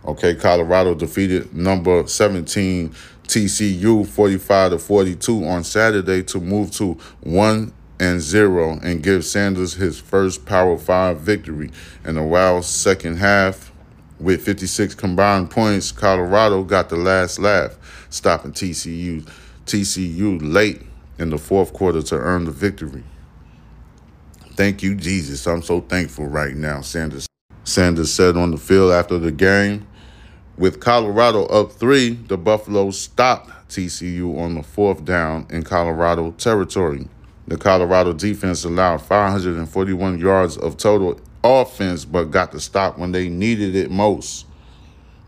Okay, 0.05 0.35
Colorado 0.35 0.95
defeated 0.95 1.53
number 1.53 2.07
17 2.07 2.89
TCU 3.27 4.07
45 4.07 4.71
to 4.71 4.79
42 4.79 5.45
on 5.45 5.63
Saturday 5.63 6.23
to 6.23 6.39
move 6.39 6.71
to 6.71 6.97
1 7.21 7.71
and 7.99 8.19
0 8.19 8.79
and 8.81 9.03
give 9.03 9.23
Sanders 9.23 9.75
his 9.75 9.99
first 9.99 10.45
Power 10.45 10.77
5 10.77 11.19
victory 11.19 11.69
in 12.03 12.17
a 12.17 12.25
wild 12.25 12.65
second 12.65 13.17
half 13.17 13.70
with 14.21 14.43
56 14.43 14.95
combined 14.95 15.49
points. 15.49 15.91
Colorado 15.91 16.63
got 16.63 16.89
the 16.89 16.95
last 16.95 17.39
laugh 17.39 17.77
stopping 18.09 18.51
TCU 18.51 19.27
TCU 19.65 20.39
late 20.41 20.81
in 21.17 21.29
the 21.29 21.37
fourth 21.37 21.73
quarter 21.73 22.01
to 22.01 22.15
earn 22.15 22.45
the 22.45 22.51
victory. 22.51 23.03
Thank 24.55 24.83
you, 24.83 24.95
Jesus. 24.95 25.47
I'm 25.47 25.61
so 25.61 25.81
thankful 25.81 26.25
right 26.25 26.55
now, 26.55 26.81
Sanders. 26.81 27.27
Sanders 27.63 28.11
said 28.11 28.35
on 28.35 28.51
the 28.51 28.57
field 28.57 28.91
after 28.91 29.17
the 29.17 29.31
game. 29.31 29.87
With 30.57 30.79
Colorado 30.79 31.45
up 31.45 31.71
three, 31.71 32.09
the 32.09 32.37
Buffaloes 32.37 32.99
stopped 32.99 33.49
TCU 33.69 34.37
on 34.37 34.55
the 34.55 34.63
fourth 34.63 35.05
down 35.05 35.47
in 35.49 35.63
Colorado 35.63 36.31
territory. 36.31 37.07
The 37.47 37.57
Colorado 37.57 38.13
defense 38.13 38.63
allowed 38.63 39.01
541 39.01 40.19
yards 40.19 40.57
of 40.57 40.77
total 40.77 41.19
offense, 41.43 42.05
but 42.05 42.25
got 42.25 42.51
the 42.51 42.59
stop 42.59 42.97
when 42.97 43.11
they 43.11 43.29
needed 43.29 43.75
it 43.75 43.91
most. 43.91 44.45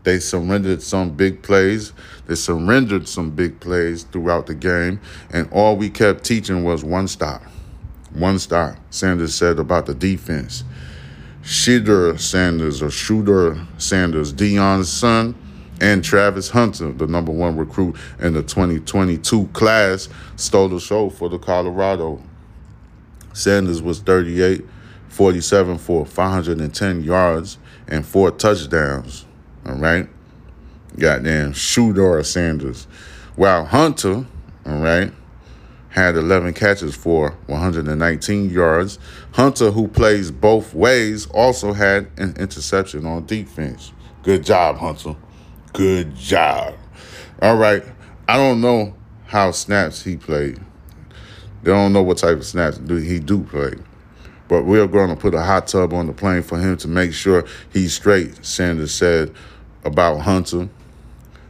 They 0.04 0.18
surrendered 0.18 0.82
some 0.82 1.10
big 1.10 1.42
plays. 1.42 1.92
They 2.26 2.34
surrendered 2.34 3.08
some 3.08 3.30
big 3.30 3.58
plays 3.60 4.04
throughout 4.04 4.46
the 4.46 4.54
game, 4.54 5.00
and 5.30 5.48
all 5.50 5.76
we 5.76 5.90
kept 5.90 6.24
teaching 6.24 6.62
was 6.62 6.84
one 6.84 7.08
stop. 7.08 7.42
One 8.12 8.38
stop, 8.38 8.76
Sanders 8.90 9.34
said 9.34 9.58
about 9.58 9.86
the 9.86 9.94
defense. 9.94 10.62
Shedeur 11.42 12.18
Sanders 12.18 12.82
or 12.82 12.90
Shooter 12.90 13.66
Sanders, 13.76 14.32
Deion's 14.32 14.90
son, 14.90 15.34
and 15.80 16.04
Travis 16.04 16.48
Hunter, 16.50 16.92
the 16.92 17.06
number 17.06 17.32
one 17.32 17.56
recruit 17.56 17.96
in 18.20 18.32
the 18.32 18.42
2022 18.42 19.48
class, 19.48 20.08
stole 20.36 20.68
the 20.68 20.80
show 20.80 21.10
for 21.10 21.28
the 21.28 21.38
Colorado. 21.38 22.22
Sanders 23.32 23.82
was 23.82 24.00
38, 24.00 24.64
47 25.14 25.78
for 25.78 26.04
510 26.04 27.04
yards 27.04 27.58
and 27.86 28.04
four 28.04 28.32
touchdowns. 28.32 29.24
All 29.64 29.76
right. 29.76 30.08
Goddamn 30.98 31.52
Shedeur 31.52 32.24
Sanders. 32.24 32.88
While 33.36 33.64
Hunter, 33.64 34.26
all 34.66 34.78
right, 34.78 35.12
had 35.90 36.16
11 36.16 36.54
catches 36.54 36.96
for 36.96 37.30
119 37.46 38.50
yards. 38.50 38.98
Hunter, 39.32 39.70
who 39.70 39.86
plays 39.86 40.32
both 40.32 40.74
ways, 40.74 41.26
also 41.26 41.72
had 41.72 42.10
an 42.16 42.34
interception 42.36 43.06
on 43.06 43.26
defense. 43.26 43.92
Good 44.24 44.44
job, 44.44 44.78
Hunter. 44.78 45.14
Good 45.72 46.16
job. 46.16 46.74
All 47.40 47.56
right. 47.56 47.84
I 48.26 48.36
don't 48.36 48.60
know 48.60 48.94
how 49.26 49.52
snaps 49.52 50.02
he 50.02 50.16
played. 50.16 50.58
They 51.62 51.70
don't 51.70 51.92
know 51.92 52.02
what 52.02 52.18
type 52.18 52.38
of 52.38 52.46
snaps 52.46 52.78
he 52.88 53.20
do 53.20 53.44
play. 53.44 53.74
But 54.48 54.64
we're 54.64 54.86
going 54.86 55.10
to 55.10 55.16
put 55.16 55.34
a 55.34 55.42
hot 55.42 55.68
tub 55.68 55.92
on 55.92 56.06
the 56.06 56.12
plane 56.12 56.42
for 56.42 56.58
him 56.58 56.76
to 56.78 56.88
make 56.88 57.12
sure 57.12 57.44
he's 57.72 57.94
straight, 57.94 58.44
Sanders 58.44 58.92
said 58.92 59.32
about 59.84 60.18
Hunter. 60.18 60.68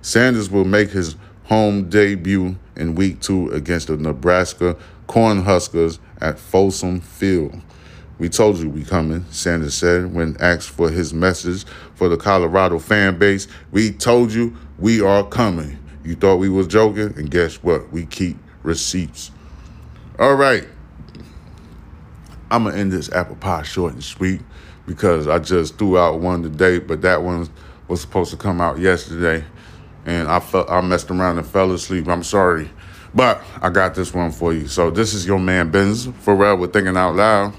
Sanders 0.03 0.51
will 0.51 0.65
make 0.65 0.91
his 0.91 1.17
home 1.45 1.89
debut 1.89 2.57
in 2.77 2.95
week 2.95 3.21
two 3.21 3.51
against 3.51 3.89
the 3.89 3.97
Nebraska 3.97 4.77
Cornhuskers 5.09 5.99
at 6.21 6.39
Folsom 6.39 7.01
Field. 7.01 7.61
We 8.19 8.29
told 8.29 8.59
you 8.59 8.69
we 8.71 8.85
coming, 8.85 9.25
Sanders 9.31 9.75
said 9.75 10.15
when 10.15 10.37
asked 10.39 10.71
for 10.71 10.89
his 10.89 11.13
message 11.13 11.65
for 11.95 12.09
the 12.09 12.17
Colorado 12.17 12.79
fan 12.79 13.19
base. 13.19 13.49
We 13.73 13.91
told 13.91 14.33
you 14.33 14.57
we 14.79 15.01
are 15.01 15.25
coming. 15.25 15.79
You 16.05 16.15
thought 16.15 16.37
we 16.37 16.49
was 16.49 16.67
joking, 16.67 17.15
and 17.17 17.31
guess 17.31 17.57
what? 17.63 17.91
We 17.93 18.07
keep 18.07 18.37
receipts. 18.63 19.31
All 20.19 20.35
right. 20.35 20.67
I'm 22.55 22.63
gonna 22.63 22.77
end 22.77 22.93
this 22.93 23.11
apple 23.11 23.35
pie 23.35 23.65
short 23.65 23.95
and 23.95 24.05
sweet 24.05 24.41
because 24.87 25.27
I 25.27 25.41
just 25.41 25.77
threw 25.77 25.99
out 25.99 26.21
one 26.21 26.45
today, 26.45 26.79
but 26.79 27.03
that 27.03 27.21
one 27.21 27.49
was 27.89 28.01
supposed 28.01 28.31
to 28.31 28.37
come 28.37 28.61
out 28.61 28.79
yesterday, 28.79 29.45
and 30.07 30.29
I 30.29 30.39
felt 30.39 30.71
I 30.71 30.81
messed 30.81 31.11
around 31.11 31.39
and 31.39 31.47
fell 31.47 31.73
asleep. 31.73 32.07
I'm 32.07 32.23
sorry, 32.23 32.71
but 33.13 33.43
I 33.61 33.71
got 33.71 33.97
this 33.97 34.15
one 34.15 34.31
for 34.31 34.55
you. 34.55 34.69
So 34.69 34.93
this 34.93 35.15
is 35.15 35.27
your 35.27 35.41
man 35.41 35.73
Benz 35.73 36.07
Pharrell 36.07 36.57
with 36.57 36.73
Thinking 36.73 36.97
Out 36.97 37.17
Loud. 37.17 37.55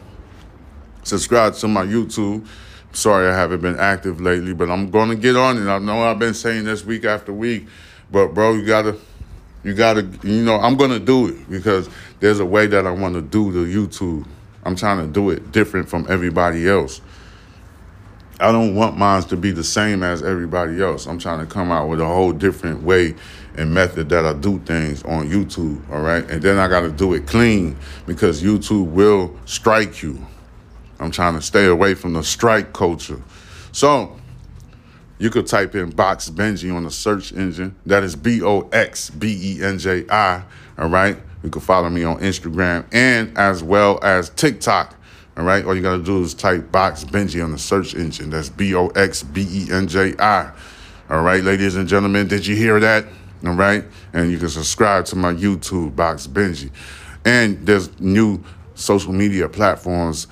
Subscribe 1.04 1.56
to 1.56 1.68
my 1.68 1.86
YouTube. 1.86 2.48
Sorry 2.94 3.28
I 3.28 3.36
haven't 3.36 3.60
been 3.60 3.78
active 3.78 4.22
lately, 4.22 4.54
but 4.54 4.70
I'm 4.70 4.92
gonna 4.92 5.16
get 5.16 5.36
on 5.36 5.58
it. 5.58 5.70
I 5.70 5.78
know 5.78 6.04
I've 6.04 6.20
been 6.20 6.34
saying 6.34 6.64
this 6.64 6.86
week 6.86 7.04
after 7.04 7.34
week, 7.34 7.68
but 8.10 8.30
bro, 8.30 8.54
you 8.54 8.66
gotta, 8.66 8.96
you 9.62 9.74
gotta, 9.74 10.10
you 10.24 10.42
know, 10.42 10.56
I'm 10.56 10.78
gonna 10.78 11.00
do 11.00 11.28
it 11.28 11.50
because 11.50 11.90
there's 12.22 12.40
a 12.40 12.46
way 12.46 12.68
that 12.68 12.88
I 12.88 12.92
want 12.92 13.16
to 13.16 13.22
do 13.22 13.52
the 13.52 13.60
YouTube. 13.60 14.26
I'm 14.66 14.76
trying 14.76 15.06
to 15.06 15.08
do 15.08 15.30
it 15.30 15.52
different 15.52 15.88
from 15.88 16.08
everybody 16.10 16.68
else. 16.68 17.02
I 18.40 18.52
don't 18.52 18.76
want 18.76 18.98
mine 18.98 19.24
to 19.24 19.38
be 19.38 19.52
the 19.52 19.64
same 19.64 20.04
as 20.04 20.22
everybody 20.22 20.82
else. 20.82 21.06
I'm 21.06 21.20
trying 21.20 21.40
to 21.40 21.46
come 21.46 21.72
out 21.72 21.88
with 21.88 22.02
a 22.02 22.06
whole 22.06 22.34
different 22.34 22.84
way 22.84 23.16
and 23.56 23.74
method 23.74 24.10
that 24.10 24.26
I 24.26 24.34
do 24.34 24.60
things 24.60 25.04
on 25.04 25.30
YouTube, 25.30 25.90
all 25.90 26.02
right? 26.02 26.30
And 26.30 26.42
then 26.42 26.58
I 26.58 26.68
got 26.68 26.82
to 26.82 26.92
do 26.92 27.14
it 27.14 27.28
clean 27.28 27.78
because 28.06 28.44
YouTube 28.44 28.88
will 28.88 29.38
strike 29.46 30.04
you. 30.04 30.26
I'm 31.00 31.12
trying 31.12 31.36
to 31.36 31.42
stay 31.42 31.66
away 31.66 31.94
from 31.94 32.14
the 32.14 32.24
strike 32.24 32.74
culture. 32.74 33.22
So, 33.72 34.20
you 35.18 35.30
could 35.30 35.48
type 35.48 35.76
in 35.76 35.92
Box 35.92 36.30
Benji 36.30 36.76
on 36.76 36.84
the 36.84 36.92
search 36.92 37.32
engine. 37.32 37.76
That 37.86 38.04
is 38.04 38.18
B 38.18 38.42
O 38.42 38.68
X 38.74 39.10
B 39.10 39.58
E 39.58 39.64
N 39.64 39.78
J 39.78 40.06
I, 40.10 40.44
all 40.78 40.90
right? 40.90 41.18
You 41.46 41.52
can 41.52 41.62
follow 41.62 41.92
me 41.92 42.04
on 42.04 42.18
Instagram 42.22 42.86
and 42.92 43.38
as 43.38 43.62
well 43.62 44.00
as 44.02 44.32
TikTok. 44.32 44.96
All 45.38 45.44
right, 45.44 45.64
all 45.64 45.76
you 45.76 45.84
gotta 45.84 46.02
do 46.02 46.24
is 46.24 46.34
type 46.34 46.72
Box 46.72 47.04
Benji 47.04 47.44
on 47.44 47.52
the 47.52 47.60
search 47.60 47.94
engine. 47.94 48.32
That's 48.32 48.50
B 48.50 48.74
O 48.74 48.88
X 48.88 49.22
B 49.22 49.46
E 49.48 49.68
N 49.72 49.88
J 49.88 50.16
I. 50.18 50.52
All 51.08 51.22
right, 51.22 51.44
ladies 51.44 51.76
and 51.76 51.88
gentlemen, 51.88 52.28
did 52.28 52.48
you 52.48 52.56
hear 52.56 52.80
that? 52.80 53.06
All 53.46 53.54
right, 53.54 53.86
and 54.14 54.32
you 54.32 54.40
can 54.40 54.50
subscribe 54.50 55.06
to 55.06 55.16
my 55.16 55.34
YouTube, 55.34 55.96
Box 55.96 56.26
Benji. 56.26 56.72
And 57.26 57.64
there's 57.64 58.00
new 58.00 58.44
social 58.74 59.14
media 59.14 59.48
platforms, 59.48 60.26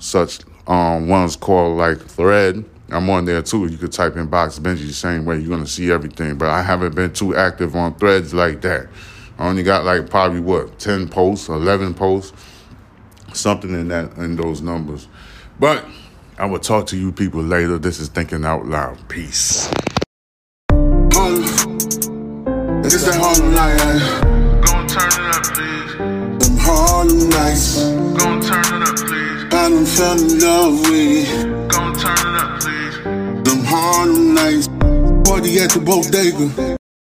such 0.00 0.40
um, 0.66 1.08
ones 1.08 1.34
called 1.34 1.78
like 1.78 1.98
Thread. 1.98 2.62
I'm 2.90 3.08
on 3.08 3.24
there 3.24 3.40
too. 3.40 3.68
You 3.68 3.78
could 3.78 3.92
type 3.92 4.16
in 4.16 4.26
Box 4.26 4.58
Benji 4.58 4.86
the 4.86 4.92
same 4.92 5.24
way. 5.24 5.38
You're 5.38 5.48
gonna 5.48 5.66
see 5.66 5.90
everything. 5.90 6.36
But 6.36 6.50
I 6.50 6.60
haven't 6.60 6.94
been 6.94 7.14
too 7.14 7.34
active 7.34 7.74
on 7.74 7.94
Threads 7.94 8.34
like 8.34 8.60
that. 8.60 8.88
I 9.42 9.48
only 9.48 9.64
got 9.64 9.84
like 9.84 10.08
probably 10.08 10.38
what 10.38 10.78
10 10.78 11.08
posts, 11.08 11.48
11 11.48 11.94
posts 11.94 12.32
something 13.32 13.70
in 13.70 13.88
that 13.88 14.16
in 14.16 14.36
those 14.36 14.60
numbers. 14.60 15.08
But 15.58 15.84
I 16.38 16.46
will 16.46 16.60
talk 16.60 16.86
to 16.88 16.96
you 16.96 17.10
people 17.10 17.42
later. 17.42 17.76
This 17.76 17.98
is 17.98 18.08
thinking 18.08 18.44
out 18.44 18.66
loud. 18.66 19.08
Peace. 19.08 19.68
Harlem. 21.12 21.42
It's 22.84 23.04
that 23.04 23.16
Harlem 23.16 23.52
night, 23.52 23.80
eh? 23.80 24.20
Gon' 24.60 24.86
turn 24.86 25.10
it 25.10 25.34
up, 25.34 25.42
please. 25.42 26.46
Them 26.46 26.56
Harlem 26.60 27.28
nights. 27.28 27.82
Gon' 28.16 28.40
turn 28.40 28.80
it 28.80 28.88
up, 28.88 28.96
please. 28.96 29.44
I 29.44 29.48
done 29.50 29.86
fell 29.86 30.20
in 30.20 30.38
love 30.38 30.80
with 30.82 31.28
it. 31.28 31.68
Gon' 31.68 31.94
turn 31.98 32.14
it 32.14 32.40
up, 32.40 32.60
please. 32.60 32.96
Them 33.42 33.64
Harlem 33.64 34.34
nights. 34.34 34.68
Party 35.28 35.58
at 35.58 35.70
the 35.70 35.82
bodega. 35.84 36.78